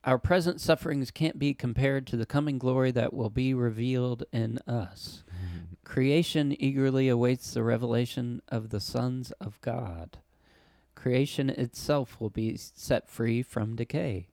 [0.05, 4.59] Our present sufferings can't be compared to the coming glory that will be revealed in
[4.67, 5.25] us.
[5.85, 10.19] Creation eagerly awaits the revelation of the sons of God.
[10.97, 14.27] Creation itself will be set free from decay.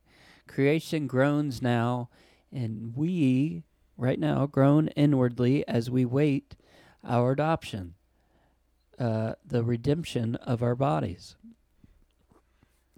[0.48, 2.08] Creation groans now,
[2.50, 3.62] and we,
[3.96, 6.56] right now, groan inwardly as we wait
[7.06, 7.94] our adoption,
[8.98, 11.36] uh, the redemption of our bodies.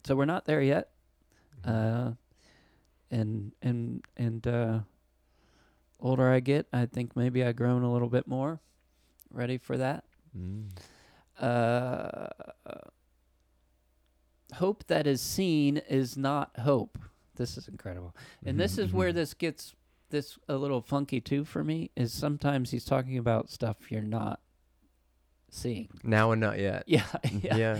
[0.05, 0.91] So we're not there yet.
[1.65, 2.13] Uh,
[3.11, 4.79] and and and uh,
[6.01, 8.61] older I get, I think maybe I groan a little bit more.
[9.31, 10.05] Ready for that?
[10.37, 10.71] Mm.
[11.41, 12.29] Uh,
[14.57, 16.99] hope that is seen is not hope.
[17.37, 19.15] This is incredible, and this is where Mhm.
[19.15, 19.75] this gets
[20.11, 21.91] this a little funky too for me.
[21.97, 24.41] Is sometimes he's talking about stuff you're not
[25.51, 25.89] seeing.
[26.03, 26.85] now and not yet.
[26.87, 27.05] Yeah,
[27.43, 27.57] yeah.
[27.57, 27.79] Yeah.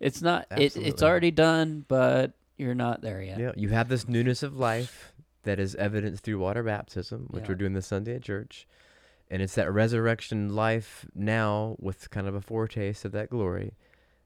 [0.00, 0.46] It's not.
[0.56, 3.38] It, it's already done, but you're not there yet.
[3.38, 5.12] Yeah, you have this newness of life
[5.44, 7.48] that is evidenced through water baptism, which Yeah.
[7.50, 8.66] we're doing this Sunday at church.
[9.30, 13.74] And it's that resurrection life now with kind of a foretaste of that glory,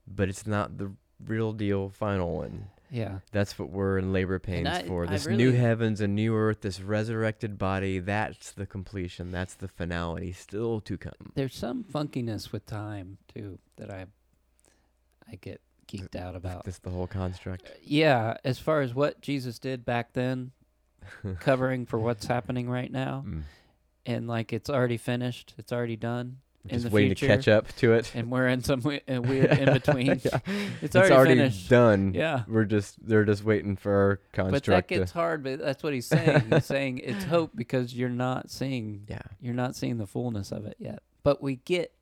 [0.06, 0.92] but it's not the
[1.26, 2.66] real deal final one.
[2.90, 3.20] Yeah.
[3.30, 5.06] That's what we're in labor pains I- for.
[5.06, 9.30] This new heavens and new earth, this resurrected body, that's the completion.
[9.30, 11.32] That's the finality still to come.
[11.34, 14.06] There's some funkiness with time too that I
[15.30, 16.64] I get geeked out about.
[16.66, 17.70] That's the whole construct.
[17.82, 20.50] Yeah, as far as what Jesus did back then,
[21.40, 23.42] covering for what's happening right now, Mm.
[24.04, 27.48] and like it's already finished, it's already done, in Just the waiting future, to catch
[27.48, 28.12] up to it.
[28.14, 30.20] and we're in some we- weird in between.
[30.24, 30.38] Yeah.
[30.80, 31.68] It's already finished.
[31.68, 32.14] done.
[32.14, 32.44] Yeah.
[32.46, 34.88] We're just they're just waiting for our But construct.
[34.88, 35.42] that to- gets hard.
[35.42, 36.44] But that's what he's saying.
[36.52, 40.64] He's saying it's hope because you're not seeing yeah, you're not seeing the fullness of
[40.66, 41.02] it yet.
[41.24, 41.92] But we get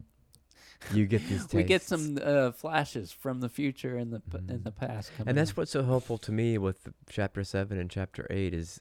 [0.93, 1.47] you get these.
[1.55, 4.65] we get some uh, flashes from the future and the p in Mhm.
[4.65, 5.11] the past.
[5.17, 5.57] Coming and that's in.
[5.57, 8.81] what's so helpful to me with chapter seven and chapter eight is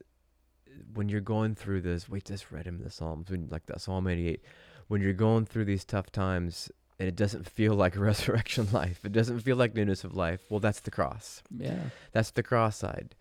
[0.93, 2.07] when you're going through this.
[2.09, 4.41] Wait, just read him the Psalms, when like that Psalm eighty-eight.
[4.89, 6.69] When you're going through these tough times
[6.99, 10.41] and it doesn't feel like a resurrection life, it doesn't feel like newness of life.
[10.49, 11.41] Well, that's the cross.
[11.57, 11.79] yeah.
[12.11, 13.15] That's the cross side.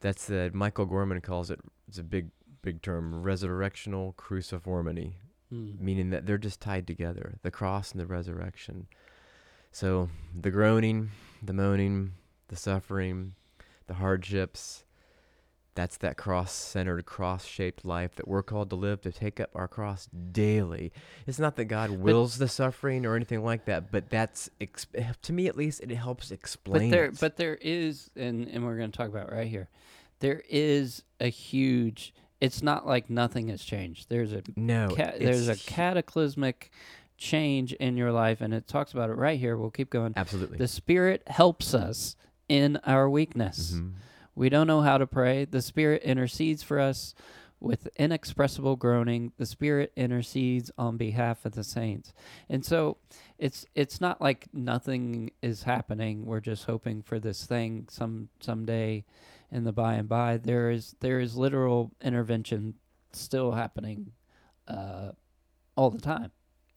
[0.00, 1.60] That's the Michael Gorman calls it.
[1.88, 2.28] It's a big,
[2.60, 3.22] big term.
[3.24, 5.14] Resurrectional cruciformity,
[5.52, 5.78] Mm.
[5.80, 7.38] meaning that they're just tied together.
[7.42, 8.86] The cross and the resurrection.
[9.72, 10.08] So
[10.38, 11.10] the groaning,
[11.42, 12.12] the moaning,
[12.48, 13.34] the suffering,
[13.86, 14.83] the hardships.
[15.74, 20.06] That's that cross-centered, cross-shaped life that we're called to live to take up our cross
[20.06, 20.92] daily.
[21.26, 24.48] It's not that God wills the suffering or anything like that, but that's
[25.22, 26.90] to me at least it helps explain.
[26.90, 27.20] But there, it.
[27.20, 29.68] but there is, and and we're going to talk about it right here.
[30.20, 32.14] There is a huge.
[32.40, 34.08] It's not like nothing has changed.
[34.08, 36.70] There's a no, ca- there's a cataclysmic
[37.16, 39.56] change in your life, and it talks about it right here.
[39.56, 40.12] We'll keep going.
[40.14, 40.58] Absolutely.
[40.58, 42.14] The Spirit helps us
[42.48, 43.72] in our weakness.
[43.72, 43.92] Mhm.
[44.34, 45.44] We don't know how to pray.
[45.44, 47.14] The Spirit intercedes for us
[47.60, 49.32] with inexpressible groaning.
[49.38, 52.12] The Spirit intercedes on behalf of the saints.
[52.48, 52.98] And so
[53.38, 56.26] it's it's not like nothing is happening.
[56.26, 59.04] We're just hoping for this thing some someday
[59.50, 60.36] in the by and by.
[60.36, 62.74] There is there is literal intervention
[63.12, 64.12] still happening
[64.66, 65.12] uh,
[65.76, 66.32] all the time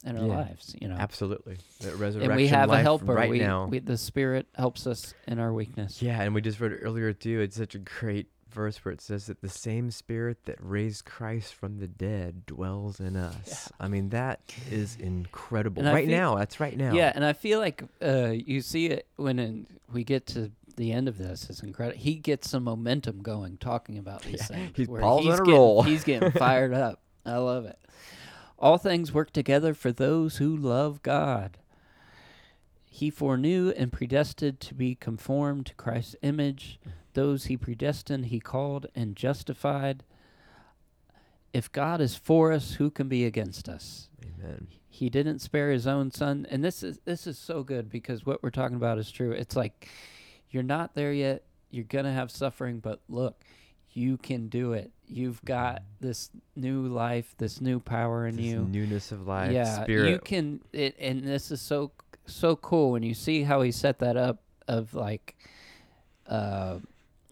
[0.05, 0.37] in our Yeah.
[0.37, 0.95] lives, you know.
[0.95, 1.57] Absolutely.
[1.81, 3.13] That resurrection And we have a helper.
[3.13, 3.65] right we, now.
[3.67, 6.01] we the Spirit helps us in our weakness.
[6.01, 7.41] yeah, and we just read it earlier too.
[7.41, 11.53] It's such a great verse where it says that the same spirit that raised Christ
[11.53, 13.71] from the dead dwells in us.
[13.79, 14.39] I mean, that
[14.71, 15.83] is incredible.
[15.83, 16.93] And right feel- now, that's right now.
[16.93, 20.91] Yeah, and I feel like uh, you see it when in, we get to the
[20.91, 21.49] end of this.
[21.49, 21.99] It's incredible.
[21.99, 24.71] He gets some momentum going talking about these Yeah, things.
[24.75, 25.83] he's- Paul's on a getting, roll.
[25.83, 27.01] He's getting fired up.
[27.25, 27.77] I love it.
[28.59, 31.57] All things work together for those who love God.
[32.89, 36.79] He foreknew and predestined to be conformed to Christ's image.
[37.13, 40.03] Those he predestined, he called and justified.
[41.53, 44.09] If God is for us, who can be against us?
[44.23, 44.67] Amen.
[44.89, 48.41] he didn't spare his own son and this is this is so good because what
[48.41, 49.87] we're talking about is true it's like
[50.49, 53.43] you're not there yet you're gonna have suffering but look
[53.93, 58.67] you can do it you've got this new life this new power in This you.
[58.69, 60.09] newness of life, yeah spirit.
[60.11, 61.91] you can it and this is so
[62.25, 65.37] so cool when you see how he set that up of like
[66.27, 66.79] uh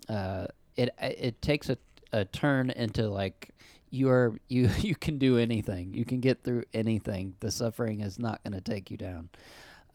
[0.08, 0.48] uh
[0.78, 1.78] it it takes a
[2.14, 3.50] a turn into like
[3.90, 5.94] you're you you can do anything.
[5.94, 7.36] You can get through anything.
[7.42, 9.30] The suffering is not going to take you down.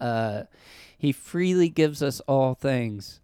[0.01, 0.43] Uh
[0.99, 3.20] he freely gives us all things.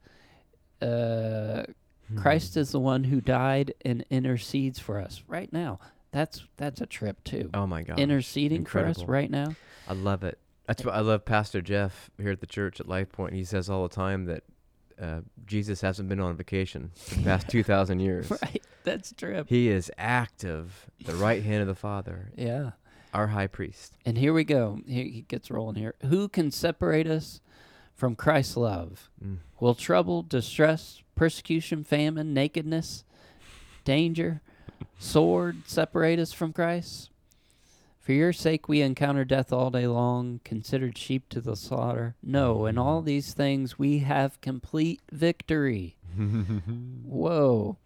[0.80, 1.64] Uh
[2.08, 2.18] Hmm.
[2.18, 5.78] christ is the one who died and intercedes for us right now
[6.12, 7.98] that's that's a trip too Oh my God.
[7.98, 9.54] interceding for us right now
[9.88, 10.38] I love it.
[10.66, 11.24] That's what I love.
[11.24, 13.34] Pastor Jeff here at the church at Life Point.
[13.34, 14.42] He says all the time that
[15.00, 18.30] uh, Jesus hasn't been on vacation for the past two thousand years.
[18.30, 19.44] right that's true.
[19.48, 22.70] He is active, the right hand of the Father, yeah
[23.14, 23.96] our high priest.
[24.04, 27.40] and here we go he, he gets rolling here who can separate us
[27.96, 29.10] from christ's love.
[29.24, 29.38] Mm.
[29.58, 33.04] will trouble distress persecution famine nakedness
[33.84, 34.40] danger
[34.98, 37.10] sword separate us from christ?
[38.00, 42.14] For your sake we encounter death all day long considered sheep to the slaughter.
[42.22, 45.96] No in all these things we have complete victory.
[46.16, 47.78] Whoa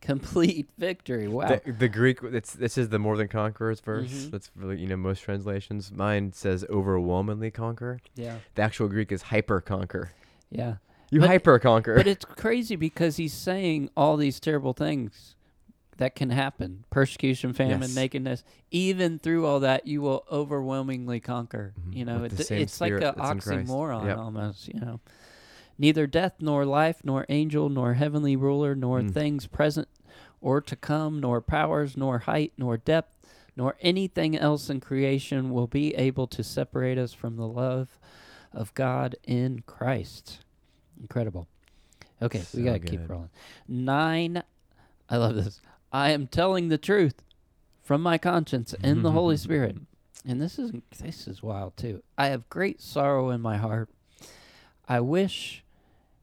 [0.00, 4.10] complete victory wow The, the Greek, it's, this is the more than conquerors verse.
[4.10, 4.30] Mhm.
[4.30, 5.92] That's really, you know, most translations.
[5.92, 8.00] Mine says overwhelmingly conquer.
[8.16, 10.12] yeah The actual Greek is hyper conquer.
[10.50, 10.76] yeah
[11.10, 11.96] You But- hyper conquer.
[11.96, 15.34] But it's crazy because he's saying all these terrible things
[15.98, 17.94] that can happen persecution, famine, Yes.
[17.94, 18.42] nakedness.
[18.70, 21.74] Even through all that, you will overwhelmingly conquer.
[21.78, 21.94] Mhm.
[21.96, 23.68] You know, it, it's like an that's in Christ.
[23.68, 24.16] oxymoron Yep.
[24.16, 25.00] almost, you know.
[25.80, 29.14] Neither death, nor life, nor angel, nor heavenly ruler, nor Mm.
[29.14, 29.88] things present
[30.42, 33.16] or to come, nor powers, nor height, nor depth,
[33.56, 37.98] nor anything else in creation will be able to separate us from the love
[38.52, 40.40] of God in Christ.
[41.00, 41.48] Incredible.
[42.20, 43.30] Okay, we got to keep rolling.
[43.66, 44.42] Nine.
[45.08, 45.62] I love this.
[45.90, 47.22] I am telling the truth
[47.82, 49.78] from my conscience in the Holy Spirit.
[50.26, 52.02] And this is this is wild too.
[52.18, 53.88] I have great sorrow in my heart.
[54.86, 55.64] I wish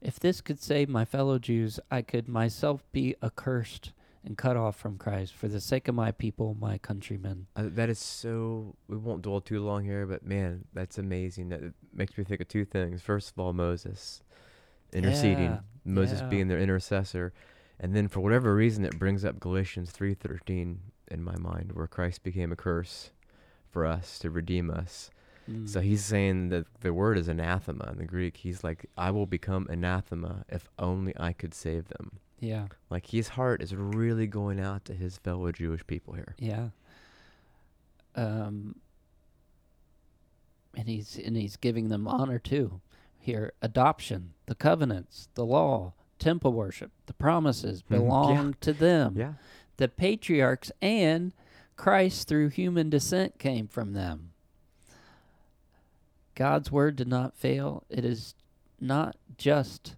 [0.00, 3.92] if this could save my fellow Jews, I could myself be accursed
[4.24, 7.46] and cut off from Christ for the sake of my people, my countrymen.
[7.56, 8.74] Uh, that is so.
[8.88, 11.48] We won't dwell too long here, but man, that's amazing.
[11.50, 13.00] That makes me think of two things.
[13.00, 14.22] First of all, Moses
[14.92, 16.28] interceding, Yeah, Moses yeah.
[16.28, 17.32] being their intercessor,
[17.78, 20.80] and then for whatever reason, it brings up Galatians three thirteen
[21.10, 23.10] in my mind, where Christ became a curse
[23.70, 25.10] for us to redeem us.
[25.66, 25.82] So Mm.
[25.82, 28.36] he's saying that the word is anathema in the Greek.
[28.38, 32.18] He's like, I will become anathema if only I could save them.
[32.38, 36.34] yeah, Like his heart is really going out to his fellow Jewish people here.
[36.38, 36.68] yeah.
[38.14, 38.76] Um,
[40.76, 42.80] and he's and he's giving them honor too.
[43.18, 47.96] Here, adoption, the covenants, the law, temple worship, the promises Mhm, yeah.
[47.98, 49.14] belong to them.
[49.16, 49.34] Yeah.
[49.76, 51.32] The patriarchs and
[51.76, 54.32] Christ through human descent came from them.
[56.38, 57.82] God's word did not fail.
[57.90, 58.34] It is
[58.80, 59.96] not just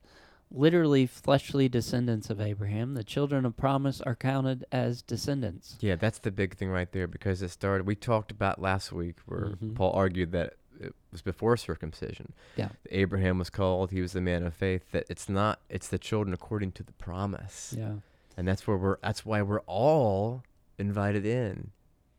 [0.51, 2.95] literally fleshly descendants of Abraham.
[2.95, 5.76] The children of promise are counted as descendants.
[5.80, 7.86] Yeah, that's the big thing right there because it started.
[7.86, 9.74] We talked about last week where Mhm.
[9.74, 12.32] Paul argued that it was before circumcision.
[12.57, 12.70] Yeah.
[12.91, 16.32] Abraham was called, he was the man of faith, that it's not, it's the children
[16.32, 17.74] according to the promise.
[17.76, 17.97] Yeah.
[18.34, 20.43] And that's where we're, that's why we're all
[20.78, 21.72] invited in,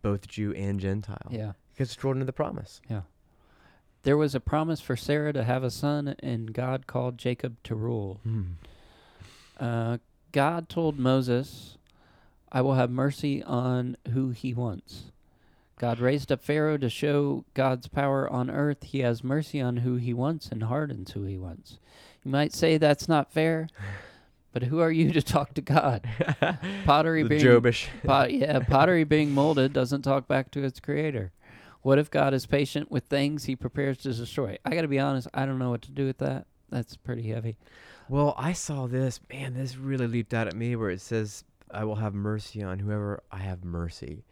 [0.04, 1.28] both Jew and Gentile.
[1.32, 1.54] Yeah.
[1.74, 2.82] Because it's children of the promise.
[4.04, 7.76] There was a promise for Sarah to have a son, and God called Jacob to
[7.76, 8.20] rule.
[9.60, 9.97] Uh,
[10.32, 11.78] God told Moses,
[12.52, 15.12] I will have mercy on who he wants.
[15.78, 18.84] God raised up Pharaoh to show God's power on earth.
[18.84, 21.80] He has mercy on who he wants and hardens who he wants.
[22.24, 23.68] You might say that's not fair,
[24.54, 26.08] but who are you to talk to God?
[26.86, 27.88] Pottery being Jobish.
[28.04, 31.32] pot, yeah, pottery being molded doesn't talk back to its creator.
[31.82, 34.58] What if God is patient with things he prepares to destroy?
[34.64, 36.46] I got to be honest, I don't know what to do with that.
[36.70, 37.58] That's pretty heavy.
[38.08, 39.20] Well, I saw this.
[39.32, 42.80] Man, this really leaped out at me where it says, I will have mercy on
[42.80, 44.24] whoever I have mercy.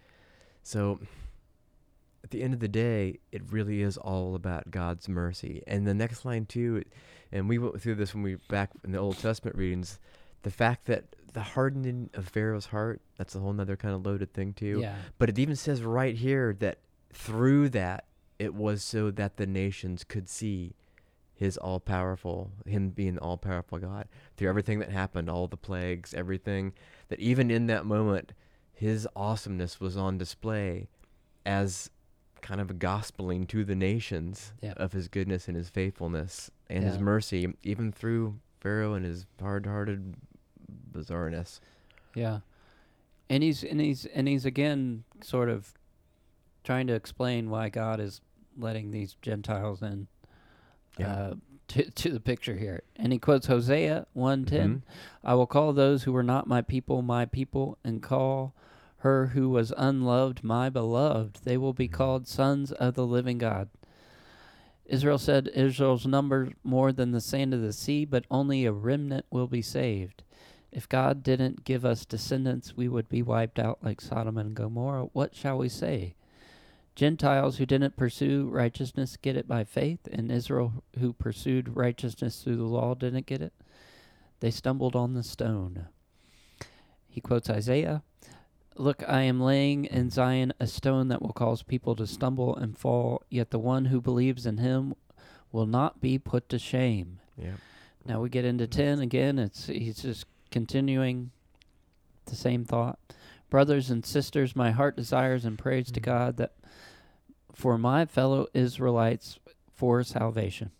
[0.63, 0.99] So,
[2.23, 5.63] at the end of the day, it really is all about God's mercy.
[5.65, 6.83] And the next line, too,
[7.31, 9.99] and we went through this when we back in the Old Testament readings,
[10.43, 14.33] the fact that the hardening of Pharaoh's heart, that's a whole nother kind of loaded
[14.33, 14.79] thing, too.
[14.81, 14.95] Yeah.
[15.17, 16.79] But it even says right here that
[17.11, 18.05] through that,
[18.37, 20.73] it was so that the nations could see
[21.33, 24.07] his all powerful, him being all powerful God.
[24.35, 26.73] Through everything that happened, all the plagues, everything,
[27.07, 28.33] that even in that moment,
[28.73, 30.87] his awesomeness was on display
[31.45, 31.89] as
[32.41, 34.73] kind of a gospeling to the nations Yeah.
[34.77, 39.65] of his goodness and his faithfulness and his mercy, even through Pharaoh and his hard
[39.65, 40.15] hearted
[40.91, 41.59] bizarreness.
[42.15, 42.39] Yeah.
[43.29, 45.73] And he's and he's and he's again sort of
[46.63, 48.21] trying to explain why God is
[48.57, 50.07] letting these Gentiles in
[50.97, 51.13] Yeah.
[51.13, 51.33] uh,
[51.69, 52.83] to to the picture here.
[52.95, 54.69] And he quotes Hosea one ten.
[54.69, 54.81] Mhm.
[55.23, 58.53] I will call those who were not my people my people, and call
[58.97, 61.39] her who was unloved my beloved.
[61.43, 63.69] They will be called sons of the living God.
[64.85, 69.25] Israel said, Israel's number more than the sand of the sea, but only a remnant
[69.29, 70.23] will be saved.
[70.71, 75.09] If God didn't give us descendants, we would be wiped out like Sodom and Gomorrah.
[75.13, 76.15] What shall we say?
[76.99, 82.57] Gentiles who didn't pursue righteousness get it by faith, and Israel who pursued righteousness through
[82.57, 83.53] the law didn't get it.
[84.41, 85.87] They stumbled on the stone.
[87.07, 88.03] He quotes Isaiah
[88.75, 92.77] Look, I am laying in Zion a stone that will cause people to stumble and
[92.77, 94.93] fall, yet the one who believes in him
[95.53, 97.21] will not be put to shame.
[97.37, 97.55] Yeah.
[98.05, 99.39] Now we get into 10 again.
[99.39, 101.31] It's he's just continuing
[102.25, 102.99] the same thought.
[103.49, 106.03] Brothers and sisters, my heart desires and prays to Mhm.
[106.03, 106.51] God that
[107.53, 109.39] for my fellow Israelites
[109.73, 110.71] for salvation.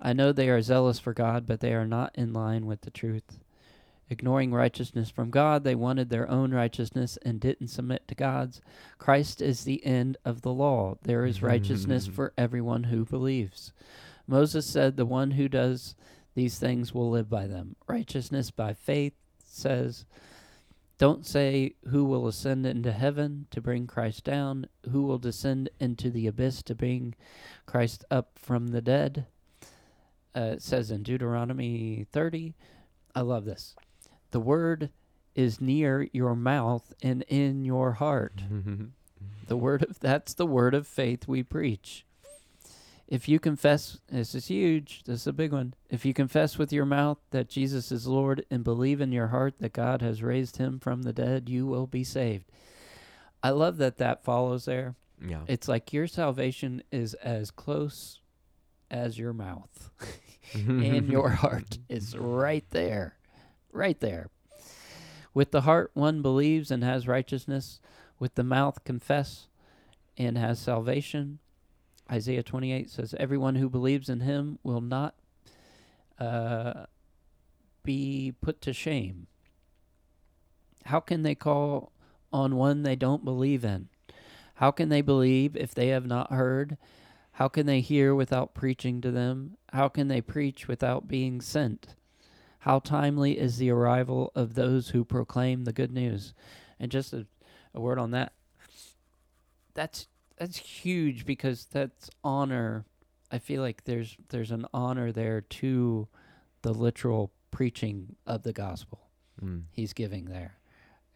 [0.00, 2.90] I know they are zealous for God, but they are not in line with the
[2.90, 3.40] truth.
[4.08, 8.60] Ignoring righteousness from God, they wanted their own righteousness and didn't submit to God's.
[8.98, 10.96] Christ is the end of the law.
[11.02, 12.14] There is righteousness mm-hmm.
[12.14, 13.72] for everyone who believes.
[14.28, 15.96] Moses said, The one who does
[16.34, 17.74] these things will live by them.
[17.88, 20.04] Righteousness by faith says,
[20.98, 26.10] Don't say who will ascend into heaven to bring Christ down, who will descend into
[26.10, 27.14] the abyss to bring
[27.66, 29.26] Christ up from the dead.
[30.34, 32.54] Uh, it says in Deuteronomy 30,
[33.14, 33.74] I love this.
[34.30, 34.90] The word
[35.34, 38.42] is near your mouth and in your heart.
[39.48, 42.04] The word of that's the word of faith we preach.
[43.08, 45.74] If you confess, this is huge, this is a big one.
[45.88, 49.54] If you confess with your mouth that Jesus is Lord and believe in your heart
[49.60, 52.46] that God has raised him from the dead, you will be saved.
[53.44, 54.96] I love that that follows there.
[55.24, 55.42] yeah.
[55.46, 58.20] It's like your salvation is as close
[58.90, 59.90] as your mouth,
[60.54, 63.16] and your heart is right there.
[63.72, 64.30] Right there.
[65.32, 67.78] With the heart one believes and has righteousness,
[68.18, 69.46] with the mouth confess
[70.16, 71.38] and has salvation.
[72.10, 75.14] Isaiah 28 says, Everyone who believes in him will not
[76.18, 76.86] uh,
[77.82, 79.26] be put to shame.
[80.84, 81.92] How can they call
[82.32, 83.88] on one they don't believe in?
[84.54, 86.78] How can they believe if they have not heard?
[87.32, 89.56] How can they hear without preaching to them?
[89.72, 91.94] How can they preach without being sent?
[92.60, 96.32] How timely is the arrival of those who proclaim the good news?
[96.80, 97.26] And just a,
[97.74, 98.32] a word on that.
[99.74, 102.84] That's that's huge because that's honor.
[103.30, 106.08] I feel like there's there's an honor there to
[106.62, 109.00] the literal preaching of the gospel
[109.42, 109.64] Mm.
[109.70, 110.56] he's giving there.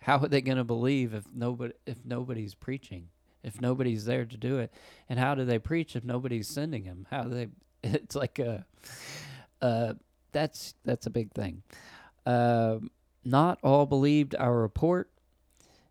[0.00, 3.08] How are they going to believe if nobody if nobody's preaching?
[3.42, 4.70] If nobody's there to do it?
[5.08, 7.06] And how do they preach if nobody's sending them?
[7.10, 7.48] How do they
[7.82, 8.66] it's like a
[9.62, 9.94] uh
[10.32, 11.62] that's that's a big thing.
[12.26, 12.90] Um
[13.24, 15.10] not all believed our report.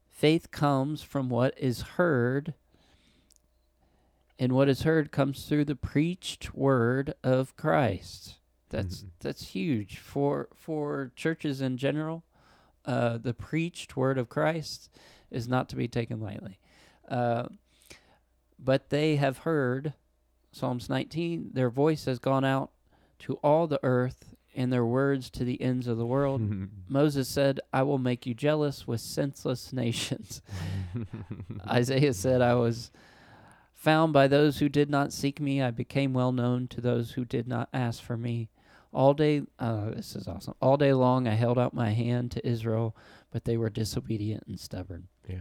[0.09, 2.53] Faith comes from what is heard,
[4.39, 8.35] and what is heard comes through the preached word of Christ.
[8.69, 9.09] That's Mhm.
[9.19, 12.23] that's huge for for churches in general.
[12.85, 14.89] Uh, the preached word of Christ
[15.29, 16.57] is not to be taken lightly.
[17.07, 17.49] Uh,
[18.57, 19.93] but they have heard
[20.51, 21.51] Psalms 19.
[21.53, 22.71] Their voice has gone out
[23.19, 26.41] to all the earth, and their words to the ends of the world.
[26.89, 30.41] Moses said, "I will make you jealous with senseless nations."
[31.67, 32.91] Isaiah said, I was
[33.79, 35.61] found by those who did not seek me.
[35.61, 38.49] I became well known to those who did not ask for me.
[38.91, 40.55] All day, uh, this is awesome.
[40.61, 42.95] All day long, I held out my hand to Israel,
[43.31, 45.07] but they were disobedient and stubborn.
[45.27, 45.37] yeah.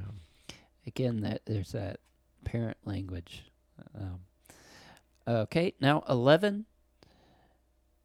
[0.87, 1.99] Again, that there's that
[2.45, 3.45] parent language.
[3.99, 4.21] Um,
[5.27, 6.65] okay, now 11.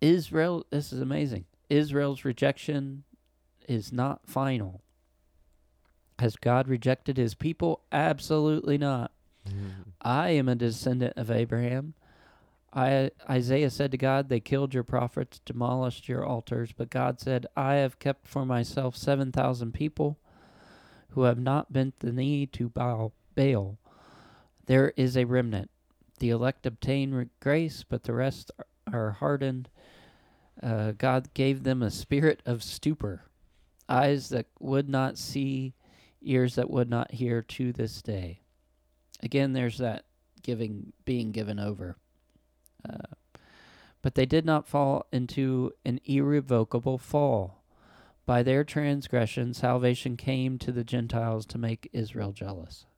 [0.01, 1.45] Israel, this is amazing.
[1.69, 3.03] Israel's rejection
[3.67, 4.81] is not final.
[6.19, 7.81] Has God rejected his people?
[7.91, 9.11] Absolutely not.
[10.01, 11.93] I am a descendant of Abraham.
[12.73, 16.71] I, Isaiah said to God, They killed your prophets, demolished your altars.
[16.71, 20.17] But God said, I have kept for myself 7,000 people
[21.09, 23.13] who have not bent the knee to Baal.
[23.35, 23.77] Baal.
[24.65, 25.69] There is a remnant.
[26.19, 29.69] The elect obtain re- grace, but the rest are, are hardened.
[30.61, 33.25] Uh, God gave them a spirit of stupor,
[33.89, 35.73] eyes that would not see,
[36.21, 38.42] ears that would not hear to this day.
[39.23, 40.05] Again, there's that
[40.43, 41.97] giving, being given over.
[42.87, 43.15] Uh,
[44.01, 47.63] but they did not fall into an irrevocable fall.
[48.25, 52.85] By their transgression, salvation came to the Gentiles to make Israel jealous.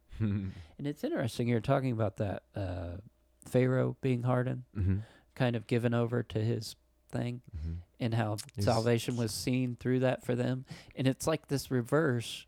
[0.78, 2.98] And it's interesting you're talking about that uh,
[3.46, 5.04] Pharaoh being hardened, Mhm.
[5.34, 6.76] kind of given over to his
[7.10, 7.78] thing, Mhm.
[8.02, 10.66] and how salvation was seen through that for them.
[10.98, 12.46] And it's like this reverse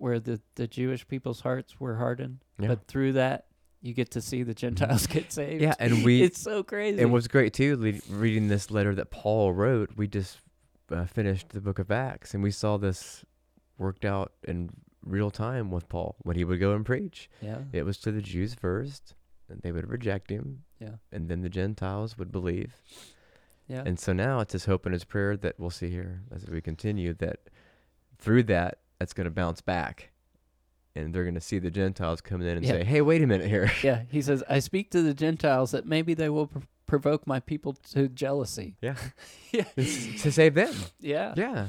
[0.00, 2.68] where the, the Jewish people's hearts were hardened, Yeah.
[2.68, 3.46] but through that,
[3.80, 5.62] you get to see the Gentiles get saved.
[5.62, 7.00] Yeah, and we it's so crazy.
[7.00, 10.38] And what's great too, le- reading this letter that Paul wrote, we just
[10.90, 13.24] uh, finished the book of Acts, and we saw this
[13.78, 14.70] worked out in
[15.04, 17.30] real time with Paul when he would go and preach.
[17.40, 17.58] yeah.
[17.72, 19.14] It was to the Jews first,
[19.48, 20.96] and they would reject him, Yeah.
[21.12, 22.74] and then the Gentiles would believe.
[23.68, 23.82] Yeah.
[23.86, 26.60] And so now it's his hope and his prayer that we'll see here as we
[26.60, 27.40] continue that
[28.18, 30.10] through that, that's going to bounce back.
[30.94, 32.72] And they're going to see the Gentiles come in and Yeah.
[32.72, 33.70] say, hey, wait a minute here.
[33.82, 34.02] yeah.
[34.10, 37.74] He says, I speak to the Gentiles that maybe they will pr- provoke my people
[37.92, 38.76] to jealousy.
[38.80, 38.96] Yeah.
[39.52, 39.64] Yeah.
[39.76, 40.74] It's to save them.
[41.00, 41.34] Yeah.
[41.36, 41.68] Yeah.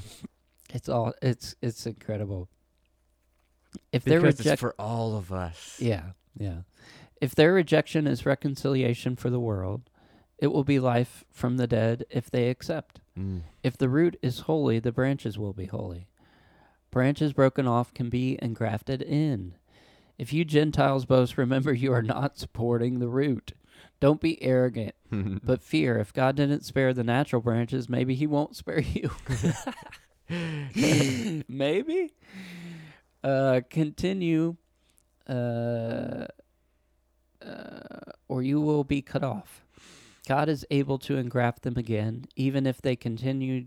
[0.74, 2.50] It's all, it's, it's incredible.
[3.92, 5.78] If they're reject- for all of us.
[5.80, 6.62] Yeah, yeah.
[7.22, 9.90] If their rejection is reconciliation for the world,
[10.38, 13.00] it will be life from the dead if they accept.
[13.18, 13.42] Mm.
[13.64, 16.08] If the root is holy, the branches will be holy.
[16.92, 19.56] Branches broken off can be engrafted in.
[20.18, 23.54] If you Gentiles boast, remember you are not supporting the root.
[24.00, 25.98] Don't be arrogant, but fear.
[25.98, 29.12] If God didn't spare the natural branches, maybe He won't spare you.
[31.48, 32.14] maybe.
[33.24, 34.56] Uh, continue,
[35.28, 36.26] uh,
[37.46, 39.66] uh, or you will be cut off.
[40.28, 43.66] God is able to engraft them again, even if they continue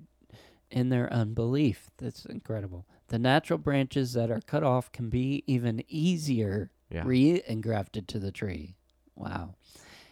[0.72, 1.90] in their unbelief.
[1.98, 2.86] That's incredible.
[3.08, 7.02] The natural branches that are cut off can be even easier yeah.
[7.04, 8.74] re engrafted to the tree.
[9.14, 9.54] Wow.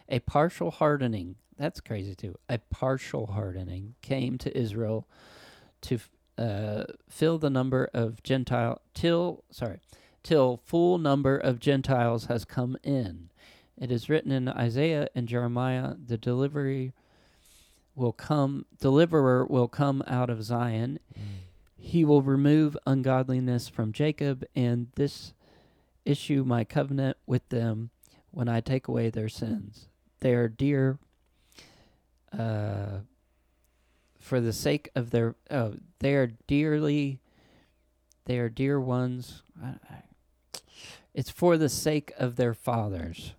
[0.08, 2.36] A partial hardening, that's crazy too.
[2.48, 5.08] A partial hardening came to Israel
[5.82, 5.98] to
[6.36, 9.80] uh, fill the number of Gentile, till, sorry,
[10.22, 13.30] till full number of Gentiles has come in.
[13.78, 16.92] It is written in Isaiah and Jeremiah, the delivery
[17.94, 20.98] will come, deliverer will come out of Zion.
[21.18, 21.22] Mm.
[21.76, 25.34] He will remove ungodliness from Jacob, and this
[26.04, 27.90] issue my covenant with them
[28.30, 29.88] when I take away their sins.
[30.20, 30.98] They are dear
[32.36, 33.00] uh,
[34.18, 37.20] for the sake of their oh, they are dearly
[38.26, 39.42] they are dear ones.
[41.12, 43.34] It's for the sake of their fathers.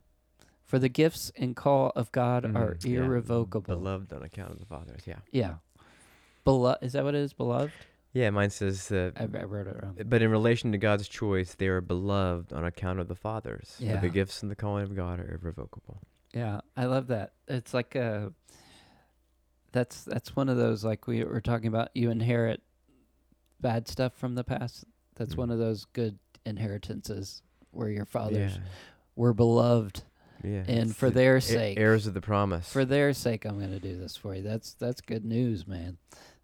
[0.71, 2.99] For the gifts and call of God are Mm, yeah.
[2.99, 3.75] irrevocable.
[3.75, 5.01] Beloved on account of the fathers.
[5.05, 5.17] Yeah.
[5.29, 5.55] Yeah.
[6.47, 7.33] Belo- is that what it is?
[7.33, 7.73] Beloved?
[8.13, 9.13] Yeah, mine says that.
[9.17, 9.97] I, I wrote it wrong.
[10.05, 13.75] But in relation to God's choice, they are beloved on account of the fathers.
[13.79, 13.89] Yeah.
[13.89, 13.99] For Yeah.
[13.99, 15.99] the gifts and the calling of God are irrevocable.
[16.33, 17.33] Yeah, I love that.
[17.49, 18.31] It's like a
[19.73, 22.61] that's that's one of those like we were talking about you inherit
[23.59, 24.85] bad stuff from the past.
[25.15, 25.39] That's Mm.
[25.39, 27.41] one of those good inheritances
[27.71, 28.63] where your fathers Yeah.
[29.17, 30.03] were beloved
[30.43, 30.63] Yeah.
[30.67, 32.71] and for the their sake heirs of the promise.
[32.71, 34.41] for their sake I'm going to do this for you.
[34.41, 35.97] That's that's good news, man.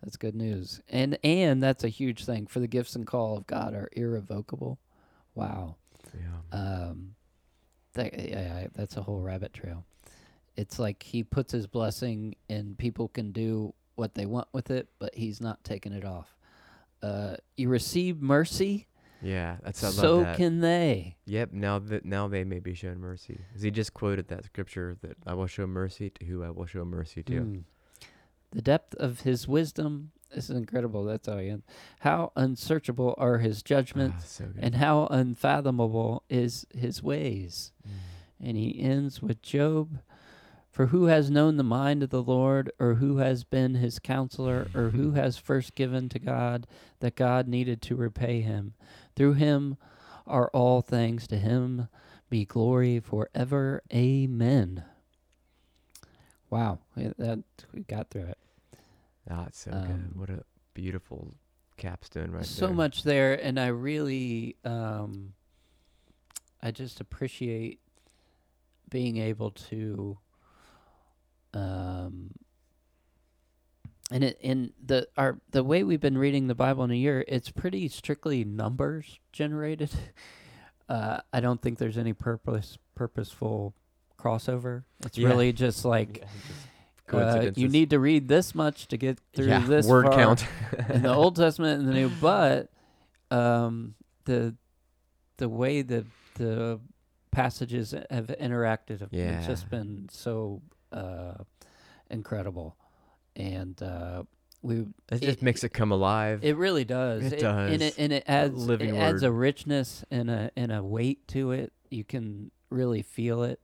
[0.03, 0.81] That's good news.
[0.89, 4.79] And and that's a huge thing for the gifts and call of God are irrevocable.
[5.35, 5.75] Wow.
[6.13, 6.57] yeah.
[6.59, 7.15] Um,
[7.93, 9.83] that, yeah, yeah, that's a whole rabbit trail.
[10.55, 14.87] It's like he puts his blessing and people can do what they want with it,
[14.99, 16.35] but he's not taking it off.
[17.01, 18.87] Uh, you receive mercy,
[19.21, 19.57] yeah.
[19.63, 20.37] That's I love so that.
[20.37, 21.17] can they.
[21.25, 21.53] Yep.
[21.53, 23.41] Now that now they may be shown mercy.
[23.59, 26.85] he just quoted that scripture that I will show mercy to who I will show
[26.85, 27.33] mercy to.
[27.33, 27.63] Mm.
[28.51, 31.03] The depth of his wisdom this is incredible.
[31.05, 31.65] That's how he ends.
[31.99, 37.71] How unsearchable are his judgments, Ah, so and how unfathomable is his ways.
[37.87, 37.91] Mm.
[38.47, 39.99] And he ends with Job
[40.69, 44.67] For who has known the mind of the Lord, or who has been his counselor,
[44.75, 46.67] or who has first given to God
[46.99, 48.73] that God needed to repay him?
[49.17, 49.75] Through him
[50.27, 51.25] are all things.
[51.27, 51.87] To him
[52.29, 53.81] be glory forever.
[53.93, 54.83] Amen.
[56.51, 56.79] Wow.
[56.95, 57.43] That
[57.73, 58.37] we got through it.
[59.29, 60.15] Ah, it's so Um, good.
[60.19, 60.43] What a
[60.75, 61.33] beautiful
[61.77, 62.69] capstone right so there.
[62.69, 65.33] So much there and i really um
[66.63, 67.79] i just appreciate
[68.89, 70.17] being able to
[71.53, 72.31] um
[74.11, 77.23] and it in the our the way we've been reading the bible in a year
[77.27, 79.91] it's pretty strictly numbers generated.
[80.89, 83.73] Uh i don't think there's any purpose purposeful
[84.17, 84.83] crossover.
[85.05, 85.27] It's Yeah.
[85.27, 86.23] really just like
[87.11, 90.13] Yeah, uh, you need to read this much to get through yeah, this word far
[90.17, 90.45] count.
[90.89, 92.69] in the Old Testament and the New, but
[93.31, 94.55] um, the
[95.37, 96.05] the way the
[96.35, 96.79] the
[97.31, 100.61] passages have interacted have it's just been so
[100.93, 101.33] uh,
[102.09, 102.75] incredible,
[103.37, 104.23] and uh,
[104.61, 106.43] we It just makes it come alive.
[106.43, 107.23] it really does.
[107.31, 107.81] It and does.
[107.81, 111.51] it and it adds living it adds a richness and a and a weight to
[111.51, 111.71] it.
[111.89, 113.61] You can really feel it,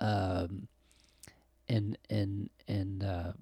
[0.00, 0.68] um,
[1.68, 3.32] and and and uh,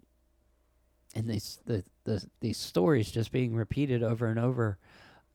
[1.14, 4.78] and these the, the these stories just being repeated over and over.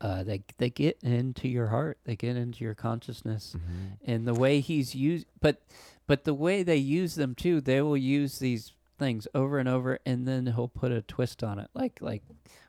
[0.01, 1.97] Uh, they they get into your heart.
[2.03, 3.97] They get into your consciousness Mhm.
[4.05, 5.61] and the way he's used but
[6.05, 9.99] but the way they use them too they will use these things over and over
[10.05, 12.23] and then he'll put a twist on it like like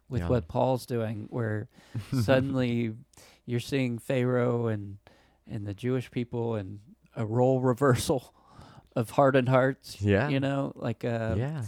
[0.09, 0.29] with Yeah.
[0.29, 1.69] what paul's doing where
[2.23, 2.95] suddenly
[3.45, 4.99] you're seeing pharaoh and
[5.49, 6.81] and the jewish people and
[7.15, 8.35] a role reversal
[8.95, 10.29] of hardened hearts Yeah.
[10.29, 11.63] you know like uh yeah.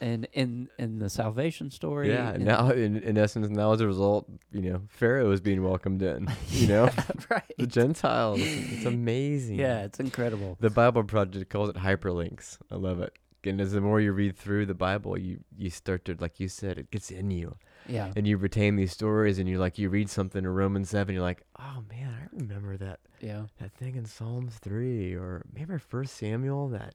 [0.00, 2.30] and in in the salvation story Yeah.
[2.32, 6.02] and- Now, in, in essence, now as a result, you know, Pharaoh is being welcomed
[6.02, 6.26] in.
[6.50, 6.90] You know,
[7.30, 8.40] right the Gentiles.
[8.42, 9.58] It's amazing.
[9.60, 12.58] yeah it's incredible The Bible Project calls it hyperlinks.
[12.70, 13.12] I love it.
[13.46, 16.48] And as the more you read through the Bible, you you start to, like you
[16.48, 17.56] said, it gets in you,
[17.88, 19.38] yeah and you retain these stories.
[19.38, 22.76] And you like you read something in Romans seven, you're like, oh man, I remember
[22.76, 26.68] that yeah that thing in Psalms three, or maybe First Samuel.
[26.68, 26.94] That,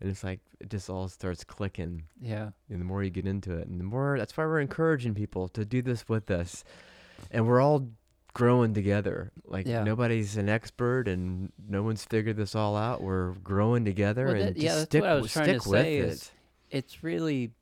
[0.00, 2.04] and it's like it just all starts clicking.
[2.20, 5.14] yeah And the more you get into it, and the more that's why we're encouraging
[5.14, 6.64] people to do this with us,
[7.30, 7.88] and we're all
[8.34, 9.32] growing together.
[9.46, 9.82] Like Yeah.
[9.84, 13.00] nobody's an expert, and no one's figured this all out.
[13.02, 15.70] We're growing together, Well, and that- just yeah, stick, what I was w- to stick
[15.70, 16.32] with it.
[16.70, 17.52] it's really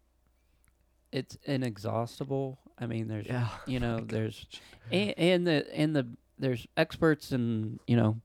[1.10, 4.46] it's inexhaustible i mean there's yeah, you know there's
[4.90, 6.06] and, and the and the
[6.38, 8.18] there's experts and you know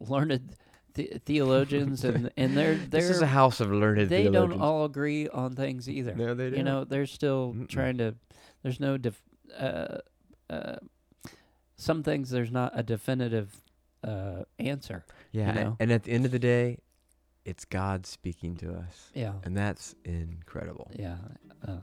[0.00, 0.54] learned
[0.94, 5.28] the, theologians and and they're this is a house of learned they don't all agree
[5.28, 6.58] on things either No, they don't.
[6.58, 7.68] you know they're still Mm-mm.
[7.68, 8.14] trying to
[8.62, 9.20] there's no def,
[9.58, 9.98] uh,
[10.48, 10.76] uh,
[11.76, 13.62] some things there's not a definitive
[14.04, 15.76] uh, answer yeah, a- know?
[15.80, 16.78] and at the end of the day,
[17.44, 20.90] it's God speaking to us, yeah and that's incredible.
[20.96, 21.16] Yeah.
[21.66, 21.76] Uh,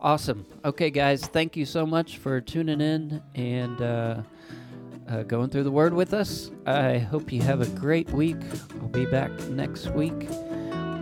[0.00, 0.44] awesome.
[0.64, 4.22] Okay, guys, thank you so much for tuning in and uh,
[5.08, 6.50] uh, going through the Word with us.
[6.66, 8.36] I hope you have a great week.
[8.80, 10.28] I'll be back next week.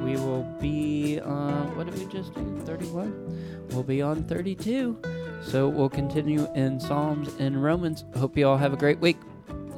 [0.05, 2.61] We will be on, what did we just do?
[2.65, 3.69] 31?
[3.71, 5.01] We'll be on 32.
[5.43, 8.05] So we'll continue in Psalms and Romans.
[8.17, 9.17] Hope you all have a great week.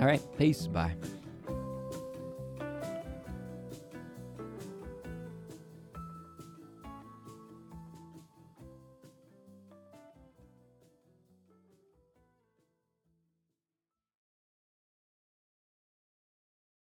[0.01, 0.66] All right, peace.
[0.66, 0.94] Bye.